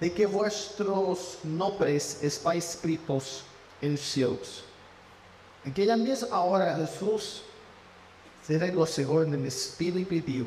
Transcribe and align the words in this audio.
de 0.00 0.10
que 0.10 0.26
vuestros 0.26 1.38
nombres 1.44 2.22
están 2.22 2.56
escritos 2.56 3.44
en 3.82 3.92
los 3.92 4.00
cielos. 4.00 4.64
Aquella 5.64 5.96
mesma 5.96 6.40
hora 6.40 6.74
Jesús 6.76 7.42
se 8.46 8.58
regocijó 8.58 9.22
en 9.22 9.34
el 9.34 9.46
Espíritu 9.46 9.98
y 9.98 10.20
pidió, 10.20 10.46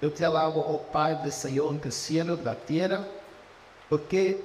eu 0.00 0.10
te 0.10 0.24
alabo, 0.24 0.78
Pai 0.90 1.14
do 1.16 1.30
Senhor 1.30 1.74
do 1.74 1.92
cielo 1.92 2.34
da 2.36 2.54
terra, 2.54 3.06
porque 3.88 4.42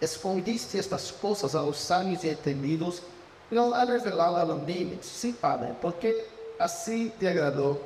escondiste 0.00 0.78
estas 0.78 1.10
coisas 1.10 1.56
aos 1.56 1.78
sábios 1.78 2.22
e 2.22 2.28
entendidos 2.28 3.02
e 3.50 3.54
não 3.56 3.74
há 3.74 3.84
revelado 3.84 4.52
a 4.52 4.54
mim. 4.54 4.96
Sim, 5.02 5.32
Padre, 5.32 5.74
porque 5.80 6.28
assim 6.60 7.08
te 7.18 7.26
agradou. 7.26 7.82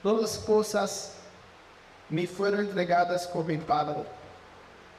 Todas 0.00 0.36
as 0.36 0.44
coisas 0.44 1.15
me 2.08 2.26
foram 2.26 2.60
entregadas 2.60 3.26
mi 3.44 3.58
Padre, 3.58 4.06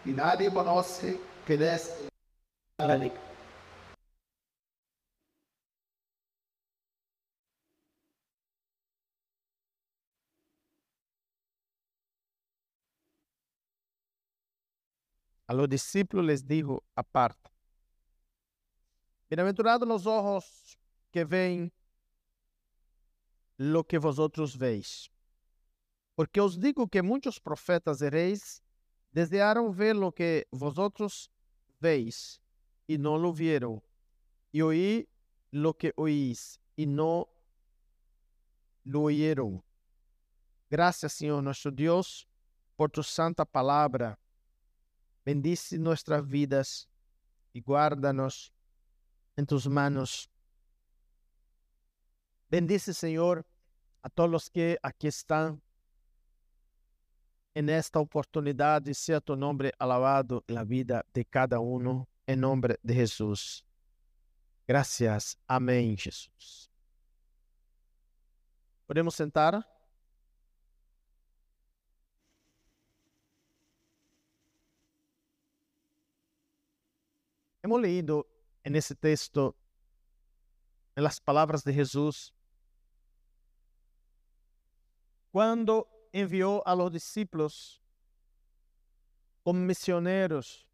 e 0.05 0.11
nadie 0.11 0.51
conoce 0.51 1.19
que 1.45 1.55
deste 1.55 2.07
a 2.77 2.97
mim. 2.97 3.11
A 15.49 15.53
los 15.53 15.69
discípulos 15.69 16.25
les 16.25 16.45
dijo 16.45 16.83
aparte, 16.93 17.49
bienaventurados 19.29 19.87
los 19.87 20.05
ojos 20.05 20.77
que 21.09 21.23
ven 21.23 21.71
lo 23.57 23.85
que 23.85 23.97
vosotros 23.97 24.57
veis. 24.57 25.09
Porque 26.17 26.41
os 26.41 26.57
digo 26.57 26.89
que 26.89 27.03
muitos 27.03 27.37
profetas 27.37 28.01
e 28.01 28.09
reis 28.09 28.63
desearam 29.13 29.71
ver 29.71 29.95
lo 29.95 30.11
que 30.11 30.47
vosotros 30.51 31.29
veis 31.79 32.41
e 32.87 32.97
não 32.97 33.17
lo 33.17 33.31
vieron, 33.31 33.79
e 34.51 34.63
oí 34.63 35.07
lo 35.51 35.75
que 35.75 35.93
oís 35.95 36.59
e 36.75 36.87
não 36.87 37.27
lo 38.83 39.03
oyeron. 39.03 39.61
Gracias, 40.71 41.13
Senhor 41.13 41.39
nosso 41.43 41.69
Deus, 41.69 42.27
por 42.75 42.89
tu 42.89 43.03
santa 43.03 43.45
palavra 43.45 44.17
Bendice 45.23 45.77
nuestras 45.77 46.25
vidas 46.25 46.89
y 47.51 47.61
guárdanos 47.61 48.53
en 49.35 49.45
tus 49.45 49.67
manos. 49.67 50.31
Bendice, 52.49 52.93
Señor, 52.93 53.45
a 54.01 54.09
todos 54.09 54.29
los 54.29 54.49
que 54.49 54.79
aquí 54.81 55.07
están 55.07 55.61
en 57.57 57.69
esta 57.69 57.99
y 58.85 58.93
sea 58.93 59.19
tu 59.19 59.35
nombre 59.35 59.73
alabado 59.79 60.43
en 60.47 60.53
la 60.53 60.63
vida 60.63 61.03
de 61.11 61.25
cada 61.25 61.59
uno, 61.59 62.07
en 62.27 62.41
nombre 62.41 62.77
de 62.83 62.93
Jesús. 62.93 63.65
Gracias. 64.67 65.39
Amén, 65.47 65.97
Jesús. 65.97 66.69
¿Podemos 68.85 69.15
sentar? 69.15 69.67
Hemos 77.63 77.81
leído 77.81 78.27
en 78.63 78.75
ese 78.75 78.93
texto, 78.93 79.55
en 80.95 81.03
las 81.03 81.19
palabras 81.19 81.63
de 81.63 81.73
Jesús, 81.73 82.35
cuando 85.31 85.96
envió 86.21 86.65
a 86.67 86.75
los 86.75 86.91
discípulos 86.91 87.81
como 89.43 89.59
misioneros 89.61 90.67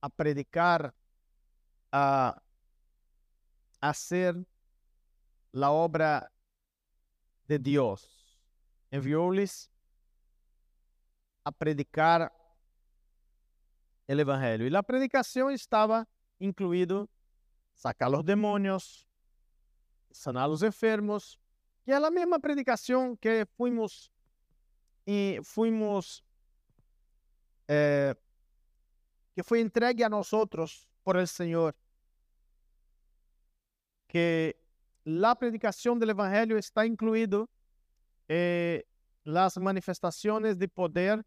a 0.00 0.08
predicar, 0.08 0.94
a 1.92 2.42
hacer 3.80 4.36
la 5.52 5.70
obra 5.70 6.32
de 7.46 7.58
Dios. 7.58 8.38
Envióles 8.90 9.70
a 11.44 11.52
predicar 11.52 12.32
el 14.06 14.20
Evangelio. 14.20 14.66
Y 14.66 14.70
la 14.70 14.82
predicación 14.82 15.52
estaba 15.52 16.08
incluido 16.38 17.08
sacar 17.74 18.10
los 18.10 18.24
demonios, 18.24 19.06
sanar 20.10 20.48
los 20.48 20.62
enfermos, 20.62 21.38
que 21.84 21.92
es 21.92 22.00
la 22.00 22.10
misma 22.10 22.38
predicación 22.38 23.16
que 23.16 23.46
fuimos 23.56 24.10
y 25.04 25.38
fuimos 25.42 26.24
eh, 27.68 28.14
que 29.34 29.42
fue 29.44 29.60
entregue 29.60 30.04
a 30.04 30.08
nosotros 30.08 30.88
por 31.02 31.16
el 31.16 31.28
Señor. 31.28 31.76
Que 34.06 34.60
la 35.04 35.34
predicación 35.36 35.98
del 35.98 36.10
Evangelio 36.10 36.58
está 36.58 36.84
incluido 36.84 37.48
eh, 38.28 38.84
las 39.24 39.56
manifestaciones 39.56 40.58
de 40.58 40.68
poder 40.68 41.24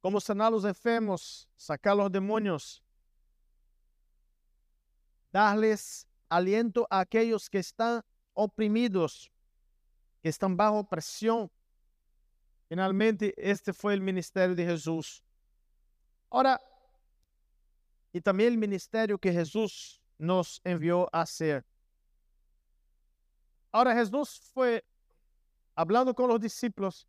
como 0.00 0.20
sanar 0.20 0.52
los 0.52 0.64
enfermos, 0.64 1.48
sacar 1.56 1.96
los 1.96 2.10
demonios, 2.10 2.82
darles 5.32 6.06
aliento 6.28 6.86
a 6.90 7.00
aquellos 7.00 7.50
que 7.50 7.58
están 7.58 8.02
oprimidos, 8.32 9.30
que 10.22 10.28
están 10.28 10.56
bajo 10.56 10.84
presión. 10.84 11.50
Finalmente, 12.68 13.34
este 13.36 13.72
fue 13.72 13.94
el 13.94 14.00
ministerio 14.00 14.54
de 14.54 14.64
Jesús. 14.64 15.22
Ahora, 16.30 16.60
y 18.12 18.20
también 18.20 18.52
el 18.52 18.58
ministerio 18.58 19.18
que 19.18 19.32
Jesús 19.32 20.00
nos 20.18 20.60
envió 20.64 21.08
a 21.12 21.22
hacer. 21.22 21.64
Ahora 23.70 23.94
Jesús 23.94 24.40
fue 24.52 24.84
hablando 25.74 26.14
con 26.14 26.28
los 26.28 26.40
discípulos 26.40 27.06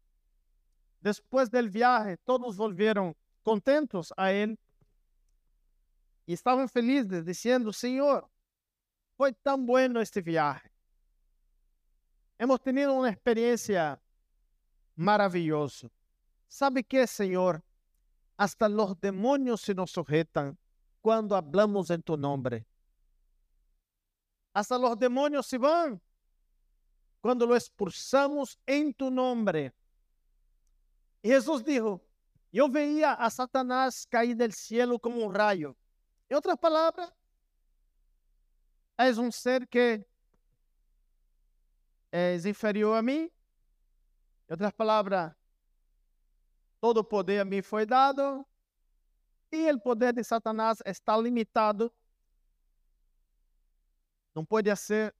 Después 1.01 1.49
del 1.49 1.69
viaje, 1.69 2.17
todos 2.17 2.57
volvieron 2.57 3.15
contentos 3.41 4.13
a 4.17 4.31
él 4.31 4.59
y 6.25 6.33
estaban 6.33 6.67
felices 6.67 7.25
diciendo, 7.25 7.71
Señor, 7.71 8.29
fue 9.15 9.31
tan 9.33 9.65
bueno 9.65 10.01
este 10.01 10.21
viaje. 10.21 10.69
Hemos 12.41 12.61
tenido 12.61 12.93
una 12.93 13.09
experiencia 13.09 14.01
maravillosa. 14.95 15.89
¿Sabe 16.47 16.85
qué, 16.85 17.05
Señor? 17.05 17.61
Hasta 18.37 18.69
los 18.69 18.97
demonios 19.01 19.59
se 19.59 19.75
nos 19.75 19.91
sujetan 19.91 20.57
cuando 21.01 21.35
hablamos 21.35 21.89
en 21.89 22.01
tu 22.01 22.15
nombre. 22.15 22.65
Hasta 24.53 24.77
los 24.77 24.97
demonios 24.97 25.47
se 25.47 25.57
van 25.57 26.01
cuando 27.19 27.45
lo 27.45 27.57
expulsamos 27.57 28.57
en 28.65 28.93
tu 28.93 29.11
nombre. 29.11 29.73
Jesus 31.21 31.61
dijo, 31.61 32.01
eu 32.53 32.69
veia 32.69 33.15
a 33.15 33.29
Satanás 33.29 34.05
cair 34.05 34.33
del 34.33 34.53
cielo 34.53 34.97
como 34.97 35.25
um 35.25 35.27
raio. 35.27 35.75
Em 36.29 36.35
outras 36.35 36.55
palavras, 36.55 37.11
és 38.97 39.17
um 39.17 39.29
ser 39.29 39.67
que 39.67 40.05
é 42.11 42.35
inferior 42.35 42.97
a 42.97 43.01
mim. 43.01 43.29
Em 44.47 44.51
outras 44.51 44.71
palavras, 44.71 45.33
todo 46.79 46.99
o 46.99 47.03
poder 47.03 47.39
a 47.39 47.45
mim 47.45 47.61
foi 47.61 47.85
dado 47.85 48.45
e 49.51 49.71
o 49.71 49.79
poder 49.79 50.13
de 50.13 50.23
Satanás 50.23 50.79
está 50.85 51.17
limitado. 51.17 51.93
Não 54.33 54.45
pode 54.45 54.69
fazer 54.69 55.13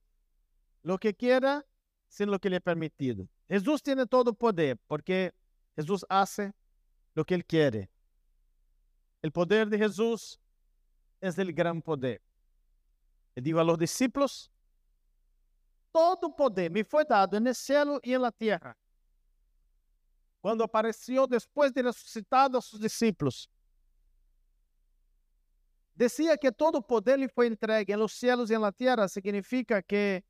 o 0.84 0.98
que 0.98 1.12
quiera 1.12 1.64
sem 2.08 2.28
o 2.28 2.38
que 2.38 2.48
lhe 2.48 2.56
é 2.56 2.60
permitido. 2.60 3.28
Jesus 3.48 3.82
tem 3.82 3.94
todo 4.06 4.28
o 4.28 4.34
poder, 4.34 4.78
porque 4.86 5.32
Jesús 5.76 6.04
hace 6.08 6.52
lo 7.14 7.24
que 7.24 7.34
Él 7.34 7.44
quiere. 7.44 7.90
El 9.22 9.32
poder 9.32 9.68
de 9.68 9.76
Jesús 9.76 10.40
es 11.20 11.38
el 11.38 11.52
gran 11.52 11.82
poder. 11.82 12.22
Le 13.34 13.42
digo 13.42 13.60
a 13.60 13.64
los 13.64 13.78
discípulos, 13.78 14.50
todo 15.92 16.30
poder 16.30 16.70
me 16.70 16.84
foi 16.84 17.04
dado 17.04 17.40
no 17.40 17.54
céu 17.54 18.00
e 18.02 18.16
na 18.18 18.32
terra. 18.32 18.76
Quando 20.40 20.62
apareceu 20.62 21.26
depois 21.26 21.70
de 21.72 21.82
ressuscitado 21.82 22.56
a 22.56 22.62
seus 22.62 22.80
discípulos, 22.80 23.48
decía 25.94 26.38
que 26.38 26.50
todo 26.50 26.82
poder 26.82 27.18
lhe 27.18 27.28
foi 27.28 27.46
entregue 27.46 27.94
nos 27.96 28.12
céus 28.12 28.50
e 28.50 28.58
na 28.58 28.72
terra, 28.72 29.08
significa 29.08 29.82
que 29.82 30.24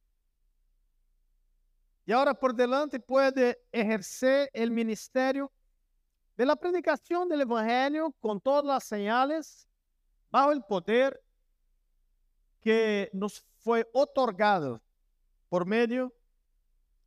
e 2.06 2.13
agora 2.13 2.35
por 2.35 2.53
delante 2.53 2.99
pode 2.99 3.56
exercer 3.71 4.51
o 4.53 4.71
ministério 4.71 5.49
de 6.37 6.45
la 6.45 6.56
predicación 6.56 7.29
del 7.29 7.43
Evangelio 7.43 8.13
con 8.19 8.41
todas 8.41 8.65
las 8.65 8.83
señales 8.83 9.69
bajo 10.29 10.51
el 10.51 10.63
poder 10.65 11.23
que 12.61 13.11
nos 13.13 13.47
fue 13.59 13.89
otorgado 13.93 14.83
por 15.50 15.67
medio 15.67 16.14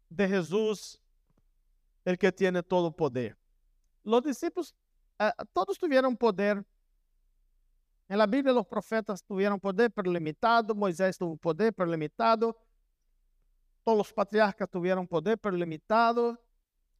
de 0.09 0.27
Jesús 0.27 1.01
el 2.05 2.17
que 2.17 2.31
tiene 2.31 2.61
todo 2.61 2.95
poder. 2.95 3.35
Los 4.03 4.21
discípulos, 4.21 4.75
uh, 5.19 5.45
todos 5.53 5.79
tuvieron 5.79 6.15
poder. 6.15 6.63
En 8.09 8.17
la 8.17 8.27
Biblia 8.27 8.53
los 8.53 8.67
profetas 8.67 9.23
tuvieron 9.23 9.59
poder, 9.59 9.89
pero 9.91 10.11
limitado. 10.11 10.75
Moisés 10.75 11.17
tuvo 11.17 11.37
poder, 11.37 11.73
pero 11.73 11.89
limitado. 11.89 12.59
Todos 13.83 13.97
los 13.97 14.13
patriarcas 14.13 14.69
tuvieron 14.69 15.07
poder, 15.07 15.37
pero 15.37 15.55
limitado. 15.55 16.37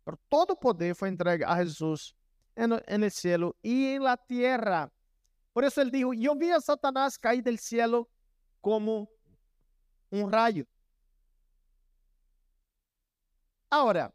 Pero 0.05 0.17
todo 0.29 0.57
poder 0.57 0.95
fue 0.95 1.09
entregado 1.09 1.51
a 1.51 1.57
Jesús 1.57 2.15
en, 2.55 2.81
en 2.87 3.03
el 3.03 3.11
cielo 3.11 3.55
y 3.61 3.95
en 3.95 4.03
la 4.03 4.15
tierra. 4.15 4.91
Por 5.51 5.65
eso 5.65 5.81
él 5.81 5.91
dijo, 5.91 6.13
yo 6.13 6.35
vi 6.35 6.51
a 6.51 6.61
Satanás 6.61 7.19
caer 7.19 7.43
del 7.43 7.59
cielo 7.59 8.09
como 8.61 9.09
un 10.09 10.31
rayo. 10.31 10.65
Ahora, 13.73 14.13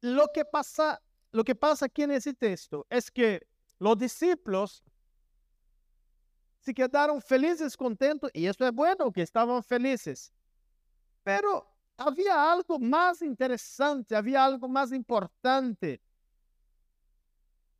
lo 0.00 0.28
que 0.32 0.46
pasa, 0.46 0.98
lo 1.30 1.44
que 1.44 1.54
pasa 1.54 1.84
aquí 1.84 2.02
en 2.04 2.12
ese 2.12 2.32
texto 2.32 2.86
es 2.88 3.10
que 3.10 3.46
los 3.78 3.98
discípulos 3.98 4.82
se 6.60 6.72
quedaron 6.72 7.20
felices, 7.20 7.76
contentos, 7.76 8.30
y 8.32 8.46
eso 8.46 8.66
es 8.66 8.72
bueno, 8.72 9.12
que 9.12 9.20
estaban 9.20 9.62
felices. 9.62 10.32
Pero 11.22 11.70
había 11.98 12.50
algo 12.50 12.78
más 12.78 13.20
interesante, 13.20 14.16
había 14.16 14.46
algo 14.46 14.66
más 14.66 14.90
importante 14.90 16.00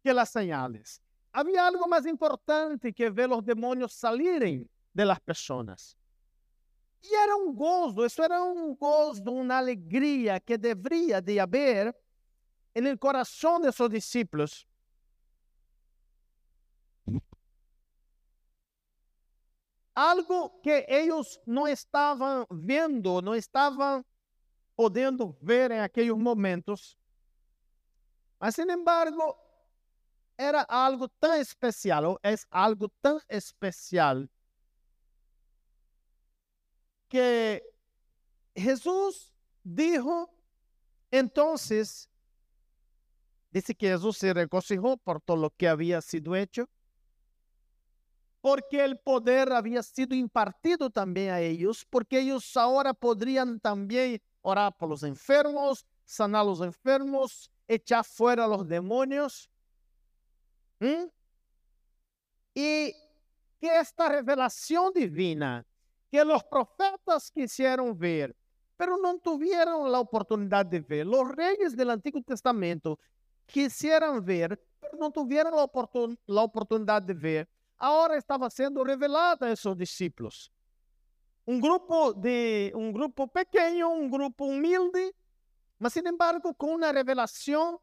que 0.02 0.12
las 0.12 0.28
señales. 0.28 1.00
Había 1.32 1.66
algo 1.66 1.88
más 1.88 2.04
importante 2.04 2.92
que 2.92 3.08
ver 3.08 3.30
los 3.30 3.42
demonios 3.42 3.94
salirem 3.94 4.68
de 4.92 5.04
las 5.06 5.20
personas. 5.20 5.97
E 7.02 7.14
era 7.14 7.36
um 7.36 7.52
gozo, 7.52 8.04
isso 8.04 8.22
era 8.22 8.42
um 8.42 8.74
gozo, 8.74 9.22
uma 9.30 9.56
alegria 9.56 10.40
que 10.40 10.58
deveria 10.58 11.20
de 11.20 11.38
haver 11.38 11.94
no 12.74 12.98
coração 12.98 13.60
de 13.60 13.72
seus 13.72 13.90
discípulos. 13.90 14.66
Algo 19.94 20.50
que 20.60 20.86
eles 20.88 21.40
não 21.44 21.66
estavam 21.66 22.46
vendo, 22.50 23.20
não 23.20 23.34
estavam 23.34 24.04
podendo 24.76 25.36
ver 25.42 25.72
em 25.72 25.80
aqueles 25.80 26.16
momentos. 26.16 26.96
Mas, 28.38 28.54
sin 28.54 28.70
embargo, 28.70 29.36
era 30.36 30.64
algo 30.68 31.08
tão 31.08 31.34
especial, 31.34 32.04
ou 32.04 32.20
é 32.22 32.34
algo 32.48 32.88
tão 33.02 33.20
especial 33.28 34.24
que 37.08 37.62
Jesús 38.54 39.32
dijo, 39.62 40.30
entonces, 41.10 42.08
dice 43.50 43.74
que 43.74 43.88
Jesús 43.88 44.18
se 44.18 44.32
regocijó 44.34 44.96
por 44.96 45.20
todo 45.20 45.36
lo 45.36 45.50
que 45.50 45.68
había 45.68 46.00
sido 46.00 46.36
hecho, 46.36 46.68
porque 48.40 48.84
el 48.84 48.98
poder 48.98 49.52
había 49.52 49.82
sido 49.82 50.14
impartido 50.14 50.90
también 50.90 51.30
a 51.30 51.40
ellos, 51.40 51.84
porque 51.88 52.20
ellos 52.20 52.56
ahora 52.56 52.94
podrían 52.94 53.58
también 53.58 54.20
orar 54.42 54.76
por 54.76 54.88
los 54.88 55.02
enfermos, 55.02 55.84
sanar 56.04 56.44
los 56.44 56.60
enfermos, 56.60 57.50
echar 57.66 58.04
fuera 58.04 58.46
los 58.46 58.66
demonios. 58.66 59.50
¿Mm? 60.80 61.08
Y 62.54 62.94
que 63.60 63.78
esta 63.80 64.08
revelación 64.08 64.92
divina 64.94 65.66
que 66.10 66.24
los 66.24 66.42
profetas 66.44 67.30
quisieron 67.30 67.96
ver, 67.98 68.34
pero 68.76 68.96
no 68.96 69.18
tuvieron 69.18 69.90
la 69.90 70.00
oportunidad 70.00 70.64
de 70.64 70.80
ver. 70.80 71.06
Los 71.06 71.28
reyes 71.28 71.76
del 71.76 71.90
Antiguo 71.90 72.22
Testamento 72.22 72.98
quisieron 73.46 74.24
ver, 74.24 74.60
pero 74.80 74.96
no 74.98 75.10
tuvieron 75.10 75.54
la, 75.54 75.64
oportun 75.64 76.18
la 76.26 76.42
oportunidad 76.42 77.02
de 77.02 77.14
ver. 77.14 77.48
Ahora 77.76 78.16
estaba 78.16 78.48
siendo 78.50 78.82
revelada 78.84 79.46
a 79.46 79.52
esos 79.52 79.76
discípulos. 79.76 80.52
Un 81.44 81.60
grupo 81.60 82.12
de 82.12 82.72
un 82.74 82.92
grupo 82.92 83.26
pequeño, 83.26 83.88
un 83.88 84.10
grupo 84.10 84.44
humilde, 84.44 85.14
mas 85.78 85.92
sin 85.92 86.06
embargo 86.06 86.52
con 86.54 86.70
una 86.70 86.92
revelación 86.92 87.78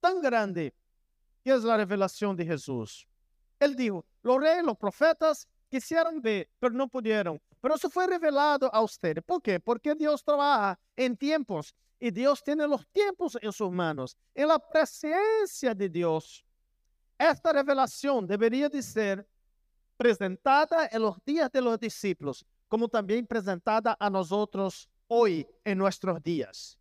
tan 0.00 0.20
grande, 0.20 0.74
que 1.44 1.52
es 1.52 1.62
la 1.62 1.76
revelación 1.76 2.36
de 2.36 2.46
Jesús. 2.46 3.06
Él 3.58 3.76
dijo, 3.76 4.04
los 4.22 4.40
reyes, 4.40 4.64
los 4.64 4.76
profetas 4.76 5.46
quisieron 5.70 6.20
ver, 6.20 6.50
pero 6.58 6.74
no 6.74 6.88
pudieron. 6.88 7.40
Pero 7.60 7.74
eso 7.74 7.88
fue 7.88 8.06
revelado 8.06 8.72
a 8.74 8.82
ustedes. 8.82 9.22
¿Por 9.24 9.40
qué? 9.40 9.60
Porque 9.60 9.94
Dios 9.94 10.22
trabaja 10.22 10.78
en 10.96 11.16
tiempos 11.16 11.74
y 11.98 12.10
Dios 12.10 12.42
tiene 12.42 12.66
los 12.66 12.86
tiempos 12.88 13.38
en 13.40 13.52
sus 13.52 13.70
manos, 13.70 14.16
en 14.34 14.48
la 14.48 14.58
presencia 14.58 15.74
de 15.74 15.88
Dios. 15.88 16.44
Esta 17.18 17.52
revelación 17.52 18.26
debería 18.26 18.68
de 18.68 18.82
ser 18.82 19.28
presentada 19.96 20.88
en 20.90 21.02
los 21.02 21.22
días 21.24 21.52
de 21.52 21.60
los 21.60 21.78
discípulos, 21.78 22.44
como 22.66 22.88
también 22.88 23.26
presentada 23.26 23.96
a 24.00 24.08
nosotros 24.08 24.88
hoy 25.06 25.46
en 25.62 25.76
nuestros 25.76 26.22
días. 26.22 26.78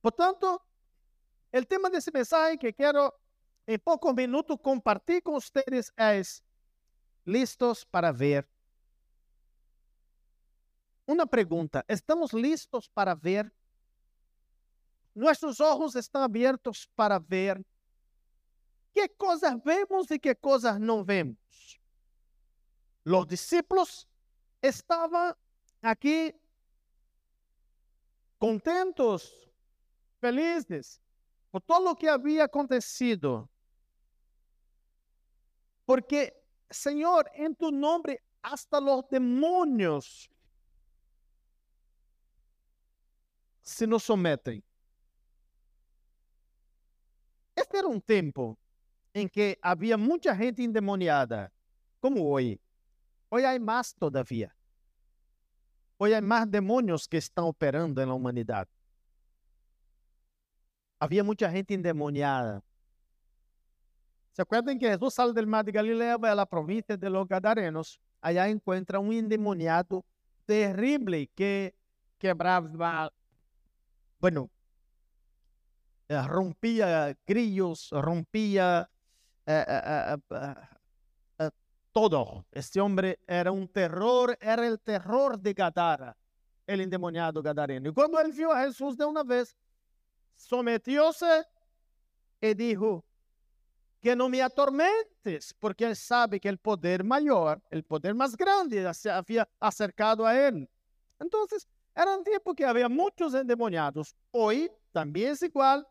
Por 0.00 0.12
tanto, 0.12 0.64
el 1.52 1.66
tema 1.66 1.88
de 1.88 1.98
ese 1.98 2.10
mensaje 2.12 2.58
que 2.58 2.74
quiero 2.74 3.14
en 3.66 3.78
pocos 3.78 4.12
minutos 4.14 4.58
compartir 4.60 5.22
con 5.22 5.36
ustedes 5.36 5.92
es 5.96 6.42
listos 7.26 7.84
para 7.84 8.12
ver. 8.12 8.48
Uma 11.06 11.26
pergunta: 11.26 11.84
estamos 11.88 12.32
listos 12.32 12.88
para 12.88 13.14
ver? 13.14 13.52
Nossos 15.14 15.60
olhos 15.60 15.96
estão 15.96 16.22
abertos 16.22 16.86
para 16.94 17.18
ver 17.18 17.64
que 18.92 19.08
coisas 19.08 19.60
vemos 19.64 20.10
e 20.10 20.18
que 20.18 20.34
coisas 20.34 20.78
não 20.78 21.04
vemos. 21.04 21.80
Os 23.04 23.26
discípulos 23.26 24.06
estavam 24.62 25.34
aqui 25.82 26.34
contentos, 28.38 29.50
felizes 30.20 31.00
por 31.50 31.60
todo 31.60 31.90
o 31.90 31.96
que 31.96 32.08
havia 32.08 32.44
acontecido. 32.44 33.48
Porque 35.84 36.39
Senhor, 36.70 37.28
em 37.34 37.52
tu 37.54 37.70
nome, 37.70 38.18
hasta 38.42 38.78
los 38.78 39.04
demonios 39.10 40.30
se 43.62 43.86
nos 43.86 44.02
sometem. 44.02 44.62
Este 47.56 47.76
era 47.76 47.88
um 47.88 48.00
tempo 48.00 48.58
em 49.14 49.28
que 49.28 49.58
havia 49.60 49.96
muita 49.96 50.34
gente 50.34 50.62
endemoniada, 50.62 51.52
como 52.00 52.26
hoje. 52.26 52.60
Hoje 53.30 53.46
há 53.46 53.58
mais 53.58 53.92
todavia. 53.92 54.54
Hoje 55.98 56.14
há 56.14 56.20
mais 56.20 56.46
demônios 56.46 57.06
que 57.06 57.16
estão 57.16 57.48
operando 57.48 58.04
na 58.04 58.14
humanidade. 58.14 58.70
Havia 60.98 61.22
muita 61.22 61.48
gente 61.50 61.74
endemoniada. 61.74 62.62
¿Se 64.32 64.42
acuerdan 64.42 64.78
que 64.78 64.88
Jesús 64.88 65.14
sale 65.14 65.32
del 65.32 65.46
mar 65.46 65.64
de 65.64 65.72
Galilea, 65.72 66.16
va 66.16 66.34
la 66.34 66.46
provincia 66.46 66.96
de 66.96 67.10
los 67.10 67.26
Gadarenos? 67.26 68.00
Allá 68.20 68.48
encuentra 68.48 68.98
un 68.98 69.12
endemoniado 69.12 70.04
terrible 70.46 71.28
que 71.34 71.74
quebraba, 72.18 73.12
bueno, 74.18 74.50
eh, 76.08 76.22
rompía 76.26 77.16
grillos, 77.26 77.88
rompía 77.92 78.90
eh, 79.46 80.16
eh, 80.28 81.50
todo. 81.92 82.44
Este 82.52 82.80
hombre 82.80 83.18
era 83.26 83.50
un 83.50 83.68
terror, 83.68 84.36
era 84.40 84.66
el 84.66 84.80
terror 84.80 85.38
de 85.38 85.52
Gadara, 85.54 86.16
el 86.66 86.80
endemoniado 86.82 87.42
gadareno. 87.42 87.90
Y 87.90 87.92
cuando 87.92 88.20
él 88.20 88.32
vio 88.32 88.52
a 88.52 88.62
Jesús 88.64 88.96
de 88.96 89.04
una 89.04 89.22
vez, 89.22 89.56
sometióse 90.34 91.46
y 92.40 92.54
dijo, 92.54 93.04
que 94.00 94.16
no 94.16 94.28
me 94.28 94.42
atormentes, 94.42 95.54
porque 95.58 95.84
él 95.84 95.94
sabe 95.94 96.40
que 96.40 96.48
el 96.48 96.58
poder 96.58 97.04
mayor, 97.04 97.60
el 97.70 97.84
poder 97.84 98.14
más 98.14 98.36
grande 98.36 98.92
se 98.94 99.10
había 99.10 99.48
acercado 99.60 100.26
a 100.26 100.38
él. 100.38 100.68
Entonces, 101.18 101.68
era 101.94 102.16
un 102.16 102.24
tiempo 102.24 102.54
que 102.54 102.64
había 102.64 102.88
muchos 102.88 103.34
endemoniados. 103.34 104.16
Hoy 104.30 104.70
también 104.90 105.32
es 105.32 105.42
igual. 105.42 105.86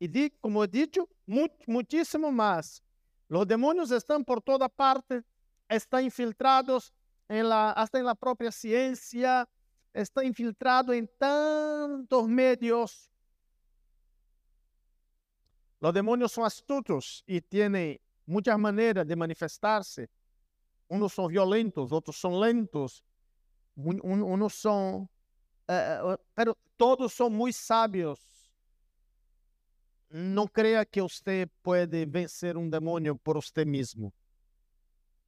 Y 0.00 0.30
como 0.30 0.64
he 0.64 0.68
dicho, 0.68 1.08
muchísimo 1.66 2.32
más. 2.32 2.82
Los 3.28 3.46
demonios 3.46 3.90
están 3.90 4.24
por 4.24 4.42
toda 4.42 4.68
parte, 4.68 5.22
están 5.68 6.04
infiltrados 6.04 6.92
hasta 7.28 7.98
en 7.98 8.04
la 8.04 8.14
propia 8.14 8.50
ciencia, 8.50 9.48
están 9.92 10.26
infiltrados 10.26 10.94
en 10.94 11.08
tantos 11.18 12.28
medios 12.28 13.10
Los 15.84 15.92
demonios 15.92 16.32
son 16.32 16.46
astutos 16.46 17.22
y 17.26 17.42
tienen 17.42 18.00
muchas 18.24 18.58
maneras 18.58 19.06
de 19.06 19.14
manifestarse. 19.14 20.08
Unos 20.88 21.12
son 21.12 21.28
violentos, 21.28 21.92
otros 21.92 22.16
son 22.16 22.40
lentos, 22.40 23.04
unos 23.76 24.54
son... 24.54 25.10
Uh, 25.68 26.16
pero 26.34 26.56
todos 26.78 27.12
são 27.12 27.28
muito 27.28 27.58
sábios. 27.58 28.18
Não 30.08 30.48
creia 30.48 30.86
que 30.86 31.02
você 31.02 31.50
pode 31.62 32.06
vencer 32.06 32.56
um 32.56 32.70
demônio 32.70 33.14
por 33.18 33.36
você 33.36 33.66
mesmo. 33.66 34.10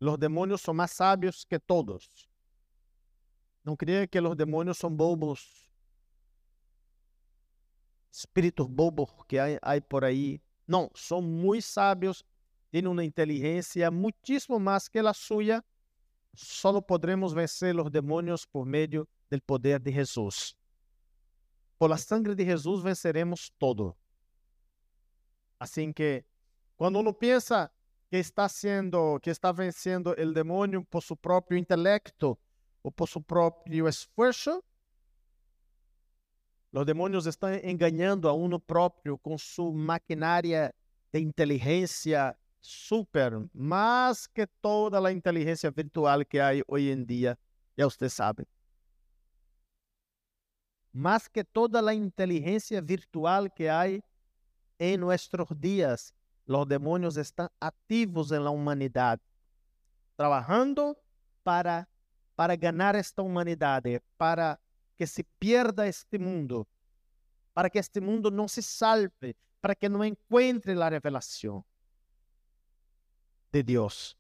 Os 0.00 0.16
demônios 0.16 0.62
são 0.62 0.72
mais 0.72 0.92
sábios 0.92 1.44
que 1.44 1.58
todos. 1.58 2.30
Não 3.62 3.76
creia 3.76 4.06
que 4.06 4.18
os 4.18 4.34
demônios 4.34 4.78
são 4.78 4.88
bobos. 4.88 5.70
Espíritos 8.10 8.66
bobos 8.66 9.10
que 9.28 9.38
há, 9.38 9.58
há 9.60 9.78
por 9.82 10.02
aí. 10.02 10.40
Não, 10.66 10.90
são 10.94 11.22
muito 11.22 11.62
sábios, 11.62 12.24
têm 12.70 12.86
uma 12.86 13.04
inteligência 13.04 13.90
muitíssimo 13.90 14.58
mais 14.58 14.88
que 14.88 14.98
a 14.98 15.14
sua. 15.14 15.64
Só 16.34 16.80
podremos 16.80 17.32
vencer 17.32 17.78
os 17.78 17.90
demônios 17.90 18.44
por 18.44 18.66
meio 18.66 19.08
do 19.30 19.42
poder 19.42 19.80
de 19.80 19.90
Jesus. 19.90 20.54
Por 21.78 21.88
la 21.88 21.96
sangre 21.96 22.34
de 22.34 22.44
Jesus 22.44 22.82
venceremos 22.82 23.50
todo. 23.58 23.96
Assim 25.58 25.92
que, 25.92 26.24
quando 26.76 26.98
uno 26.98 27.14
pensa 27.14 27.70
que 28.10 28.16
está 28.16 28.48
sendo, 28.48 29.18
que 29.20 29.30
está 29.30 29.52
vencendo 29.52 30.10
o 30.10 30.32
demônio 30.32 30.84
por 30.84 31.02
seu 31.02 31.16
próprio 31.16 31.58
intelecto 31.58 32.38
ou 32.82 32.92
por 32.92 33.08
seu 33.08 33.22
próprio 33.22 33.88
esforço, 33.88 34.62
os 36.76 36.84
demônios 36.84 37.26
estão 37.26 37.54
enganando 37.54 38.28
a 38.28 38.34
uno 38.34 38.60
próprio 38.60 39.16
com 39.16 39.38
sua 39.38 39.72
maquinária 39.72 40.74
de 41.10 41.20
inteligência 41.20 42.36
super, 42.60 43.48
mais 43.54 44.26
que 44.26 44.46
toda 44.60 44.98
a 45.06 45.10
inteligência 45.10 45.70
virtual 45.70 46.22
que 46.24 46.38
há 46.38 46.50
hoje 46.68 46.90
em 46.90 47.02
dia, 47.02 47.38
já 47.78 47.84
você 47.86 48.10
sabe. 48.10 48.46
Mais 50.92 51.28
que 51.28 51.42
toda 51.42 51.80
a 51.80 51.94
inteligência 51.94 52.82
virtual 52.82 53.48
que 53.48 53.68
há 53.68 53.84
em 54.78 54.96
nossos 54.98 55.30
dias, 55.56 56.12
os 56.46 56.66
demônios 56.66 57.16
estão 57.16 57.48
ativos 57.58 58.30
na 58.32 58.50
humanidade, 58.50 59.22
trabalhando 60.14 60.94
para, 61.42 61.88
para 62.34 62.54
ganhar 62.54 62.94
esta 62.94 63.22
humanidade, 63.22 64.02
para 64.18 64.58
que 64.96 65.06
se 65.06 65.24
pierda 65.38 65.86
este 65.86 66.18
mundo, 66.18 66.66
para 67.52 67.70
que 67.70 67.78
este 67.78 68.00
mundo 68.00 68.30
não 68.30 68.48
se 68.48 68.62
salve, 68.62 69.36
para 69.60 69.74
que 69.74 69.88
não 69.88 70.04
encontre 70.04 70.72
a 70.80 70.88
revelação 70.88 71.64
de 73.52 73.62
Deus. 73.62 74.16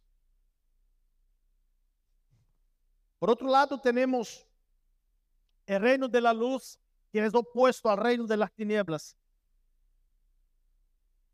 Por 3.18 3.30
outro 3.30 3.48
lado, 3.48 3.78
temos 3.78 4.46
o 5.68 5.78
reino 5.78 6.08
de 6.08 6.20
la 6.20 6.32
luz, 6.32 6.78
que 7.10 7.18
é 7.18 7.26
opuesto 7.28 7.88
ao 7.88 7.96
reino 7.96 8.26
de 8.26 8.36
las 8.36 8.52
tinieblas. 8.52 9.16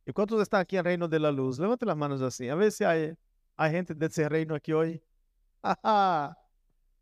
¿Y 0.07 0.13
cuántos 0.13 0.41
están 0.41 0.61
aquí 0.61 0.77
en 0.77 0.85
reino 0.85 1.09
de 1.09 1.19
la 1.19 1.31
luz? 1.31 1.59
Levanten 1.59 1.89
las 1.89 1.97
manos 1.97 2.23
así. 2.23 2.49
A 2.49 2.55
ver 2.55 2.73
si 2.73 2.85
hay, 2.85 3.15
hay 3.57 3.71
gente 3.71 3.95
de 3.95 4.07
ese 4.07 4.29
reino 4.29 4.55
aquí 4.55 4.73
hoy. 4.73 5.03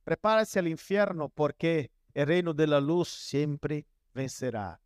Prepárese 0.04 0.58
al 0.58 0.68
infierno 0.68 1.28
porque 1.28 1.90
el 2.14 2.26
reino 2.26 2.52
de 2.52 2.66
la 2.66 2.80
luz 2.80 3.08
siempre 3.08 3.86
vencerá. 4.12 4.80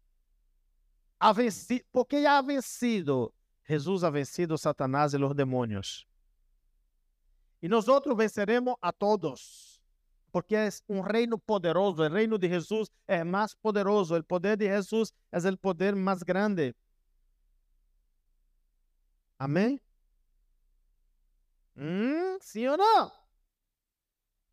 Ha 1.19 1.33
vencido, 1.33 1.85
porque 1.91 2.27
ha 2.27 2.43
vencido. 2.43 3.33
Jesús 3.63 4.05
ha 4.05 4.11
vencido 4.11 4.59
Satanás 4.59 5.15
y 5.15 5.19
los 5.19 5.35
demonios. 5.35 6.07
Y 7.61 7.69
nosotros 7.69 8.17
venceremos 8.17 8.77
a 8.83 8.93
todos. 8.93 9.81
Porque 10.31 10.67
es 10.67 10.83
un 10.87 11.05
reino 11.05 11.39
poderoso. 11.39 12.05
El 12.05 12.13
reino 12.13 12.37
de 12.37 12.49
Jesús 12.49 12.93
es 13.07 13.25
más 13.25 13.57
poderoso. 13.57 14.17
El 14.17 14.25
poder 14.25 14.59
de 14.59 14.69
Jesús 14.69 15.15
es 15.31 15.45
el 15.45 15.57
poder 15.57 15.97
más 15.97 16.25
grande. 16.25 16.75
Amém? 19.39 19.81
Hum, 21.77 22.39
sim 22.41 22.69
ou 22.69 22.77
não? 22.77 23.13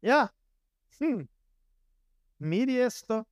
Já? 0.03 0.33
Sim. 0.89 1.27
Mire 2.41 2.83
esto. 2.83 3.27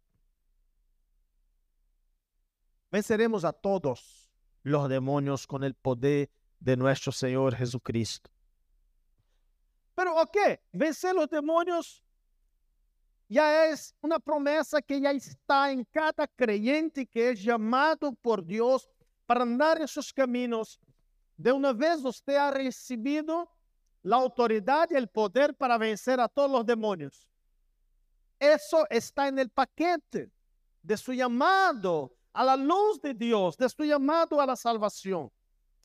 Venceremos 2.91 3.43
a 3.43 3.51
todos 3.51 4.29
los 4.61 4.87
demonios 4.87 5.47
con 5.47 5.63
el 5.63 5.73
poder 5.73 6.29
de 6.59 6.77
nuestro 6.77 7.11
Señor 7.11 7.55
Jesucristo. 7.55 8.29
Pero, 9.95 10.15
ok, 10.21 10.37
vencer 10.71 11.15
los 11.15 11.27
demonios 11.27 12.03
ya 13.27 13.65
es 13.65 13.95
una 13.99 14.19
promesa 14.19 14.79
que 14.79 15.01
ya 15.01 15.09
está 15.09 15.71
en 15.71 15.83
cada 15.85 16.27
creyente 16.27 17.07
que 17.07 17.31
es 17.31 17.41
llamado 17.41 18.13
por 18.13 18.45
Dios 18.45 18.87
para 19.25 19.41
andar 19.41 19.81
en 19.81 19.87
sus 19.87 20.13
caminos 20.13 20.79
de 21.35 21.51
uma 21.51 21.73
vez 21.73 21.99
você 21.99 22.37
ha 22.37 22.51
recebido 22.51 23.49
a 24.05 24.15
autoridade 24.15 24.93
e 24.93 25.01
o 25.01 25.07
poder 25.07 25.51
para 25.55 25.79
vencer 25.79 26.19
a 26.19 26.29
todos 26.29 26.59
os 26.59 26.63
demônios. 26.63 27.27
Isso 28.39 28.85
está 28.89 29.31
no 29.31 29.49
paquete 29.49 30.31
de 30.81 30.97
su 30.97 31.13
llamado 31.13 32.15
a 32.33 32.43
la 32.43 32.55
luz 32.55 32.99
de 33.01 33.13
Deus, 33.13 33.57
de 33.57 33.67
su 33.67 33.83
llamado 33.83 34.39
a 34.39 34.45
la 34.45 34.55
salvação. 34.55 35.31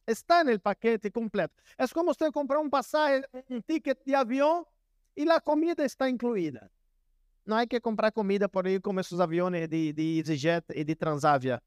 Está 0.06 0.44
no 0.44 0.58
paquete 0.60 1.10
completo. 1.10 1.54
É 1.76 1.88
como 1.88 2.14
você 2.14 2.30
comprar 2.30 2.60
um 2.60 2.70
passagem, 2.70 3.24
um 3.50 3.60
ticket 3.60 3.98
de 4.04 4.14
avião 4.14 4.66
e 5.16 5.28
a 5.28 5.40
comida 5.40 5.84
está 5.84 6.08
incluída. 6.08 6.70
Não 7.44 7.56
há 7.56 7.66
que 7.66 7.80
comprar 7.80 8.12
comida 8.12 8.48
por 8.48 8.66
aí 8.66 8.80
como 8.80 9.00
esses 9.00 9.18
aviões 9.18 9.68
de, 9.68 9.92
de 9.92 10.18
EasyJet 10.18 10.64
e 10.74 10.84
de 10.84 10.94
Transavia, 10.94 11.62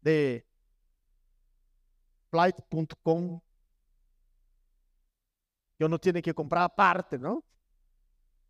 de 0.00 0.44
flight.com, 2.30 3.40
que 5.78 5.84
uno 5.84 5.98
tiene 5.98 6.22
que 6.22 6.32
comprar 6.32 6.64
aparte, 6.64 7.18
¿no? 7.18 7.44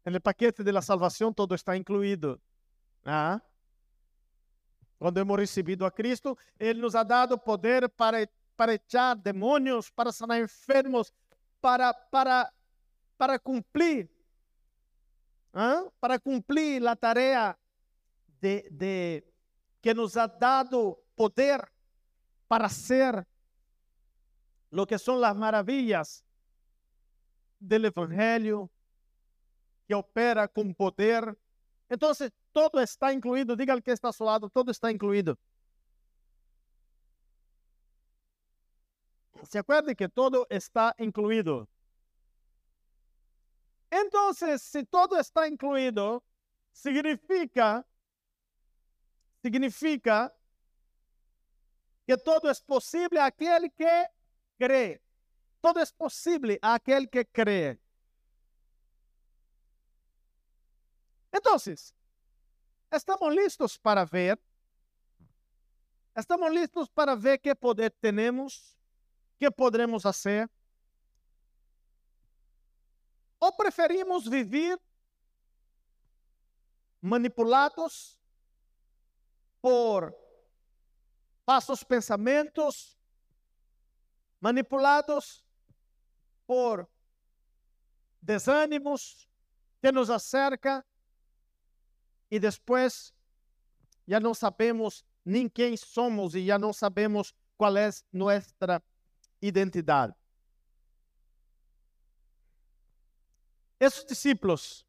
En 0.04 0.14
el 0.14 0.21
paquete 0.21 0.62
de 0.64 0.73
la 0.73 0.82
todo 0.82 1.54
está 1.54 1.76
incluído. 1.76 2.40
Ah. 3.04 3.40
Quando 4.99 5.21
hemos 5.21 5.37
recebido 5.37 5.85
a 5.85 5.90
Cristo, 5.90 6.37
Ele 6.59 6.80
nos 6.80 6.94
ha 6.94 7.04
dado 7.04 7.37
poder 7.37 7.88
para, 7.90 8.18
para 8.56 8.75
echar 8.75 9.16
demônios, 9.16 9.90
para 9.90 10.12
sanar 10.12 10.40
enfermos, 10.40 11.12
para, 11.61 11.92
para, 12.11 12.52
para 13.16 13.38
cumprir, 13.38 14.11
¿ah? 15.52 15.85
para 15.99 16.18
cumprir 16.18 16.87
a 16.87 16.97
tarefa 16.97 17.59
de, 18.40 18.68
de, 18.71 19.32
que 19.80 19.94
nos 19.94 20.16
ha 20.16 20.28
dado 20.28 21.02
poder 21.14 21.68
para 22.49 22.68
ser 22.68 23.26
lo 24.71 24.87
que 24.87 24.99
son 24.99 25.21
las 25.21 25.37
maravillas 25.37 26.25
del 27.59 27.85
Evangelio, 27.85 28.71
que 29.92 29.94
opera 29.94 30.49
con 30.49 30.75
poder. 30.75 31.37
Entonces, 31.87 32.32
todo 32.50 32.80
está 32.80 33.12
incluído. 33.12 33.54
Diga 33.54 33.75
al 33.75 33.82
que 33.82 33.92
está 33.92 34.08
a 34.08 34.12
su 34.12 34.25
lado, 34.25 34.49
todo 34.49 34.70
está 34.70 34.90
incluído. 34.90 35.38
Se 39.50 39.58
acuerde 39.58 39.94
que 39.94 40.08
todo 40.08 40.46
está 40.49 40.94
incluído. 40.99 41.68
Entonces, 43.90 44.62
si 44.62 44.82
todo 44.84 45.20
está 45.20 45.46
incluido, 45.46 46.25
significa, 46.72 47.87
significa 49.42 50.34
que 52.06 52.16
todo 52.16 52.50
posible 52.64 53.20
a 53.20 53.26
aquel 53.26 53.70
que 53.75 54.06
cree. 54.56 55.02
Todo 55.61 55.82
posible 55.99 56.58
a 56.62 56.75
aquel 56.76 57.11
que 57.11 57.26
cree. 57.26 57.81
Entonces, 61.32 61.94
estamos 62.90 63.34
listos 63.34 63.78
para 63.78 64.04
ver. 64.04 64.38
Estamos 66.14 66.50
listos 66.52 66.90
para 66.90 67.16
ver 67.16 67.40
qué 67.40 67.56
poder 67.56 67.90
tenemos, 67.90 68.76
qué 69.38 69.50
podremos 69.50 70.04
hacer. 70.04 70.48
¿O 73.38 73.56
preferimos 73.56 74.28
vivir 74.28 74.78
manipulados 77.00 78.20
por 79.60 80.16
falsos 81.44 81.84
pensamentos, 81.84 82.96
manipulados 84.38 85.44
por 86.46 86.88
desânimos 88.20 89.28
que 89.80 89.90
nos 89.90 90.10
acerca 90.10 90.86
y 92.32 92.38
después 92.38 93.14
ya 94.06 94.18
no 94.18 94.34
sabemos 94.34 95.04
ni 95.22 95.50
quién 95.50 95.76
somos 95.76 96.34
y 96.34 96.46
ya 96.46 96.56
no 96.56 96.72
sabemos 96.72 97.36
cuál 97.58 97.76
es 97.76 98.06
nuestra 98.10 98.82
identidad. 99.38 100.16
Esos 103.78 104.06
discípulos 104.06 104.86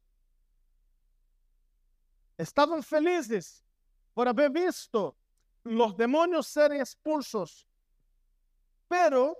estaban 2.38 2.82
felices 2.82 3.62
por 4.14 4.26
haber 4.26 4.50
visto 4.50 5.14
los 5.64 5.94
demonios 5.98 6.46
ser 6.46 6.72
expulsos, 6.72 7.68
pero 8.88 9.36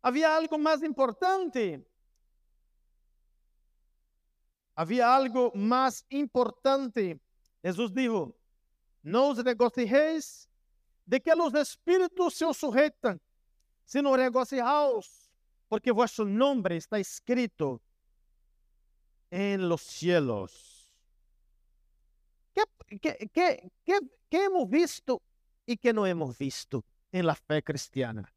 había 0.00 0.34
algo 0.34 0.56
más 0.56 0.82
importante 0.82 1.86
había 4.78 5.12
algo 5.12 5.50
más 5.56 6.06
importante. 6.08 7.18
Jesús 7.60 7.92
dijo, 7.92 8.32
no 9.02 9.30
os 9.30 9.42
regocijéis 9.42 10.48
de 11.04 11.20
que 11.20 11.34
los 11.34 11.52
espíritus 11.54 12.34
se 12.34 12.44
os 12.44 12.56
sujetan, 12.56 13.20
sino 13.84 14.16
regocijaos, 14.16 15.32
porque 15.66 15.90
vuestro 15.90 16.24
nombre 16.26 16.76
está 16.76 16.96
escrito 16.96 17.82
en 19.32 19.68
los 19.68 19.82
cielos. 19.82 20.94
¿Qué, 22.54 22.62
qué, 23.00 23.30
qué, 23.32 23.72
qué, 23.84 23.98
qué 24.30 24.44
hemos 24.44 24.68
visto 24.70 25.20
y 25.66 25.76
qué 25.76 25.92
no 25.92 26.06
hemos 26.06 26.38
visto 26.38 26.84
en 27.10 27.26
la 27.26 27.34
fe 27.34 27.64
cristiana? 27.64 28.32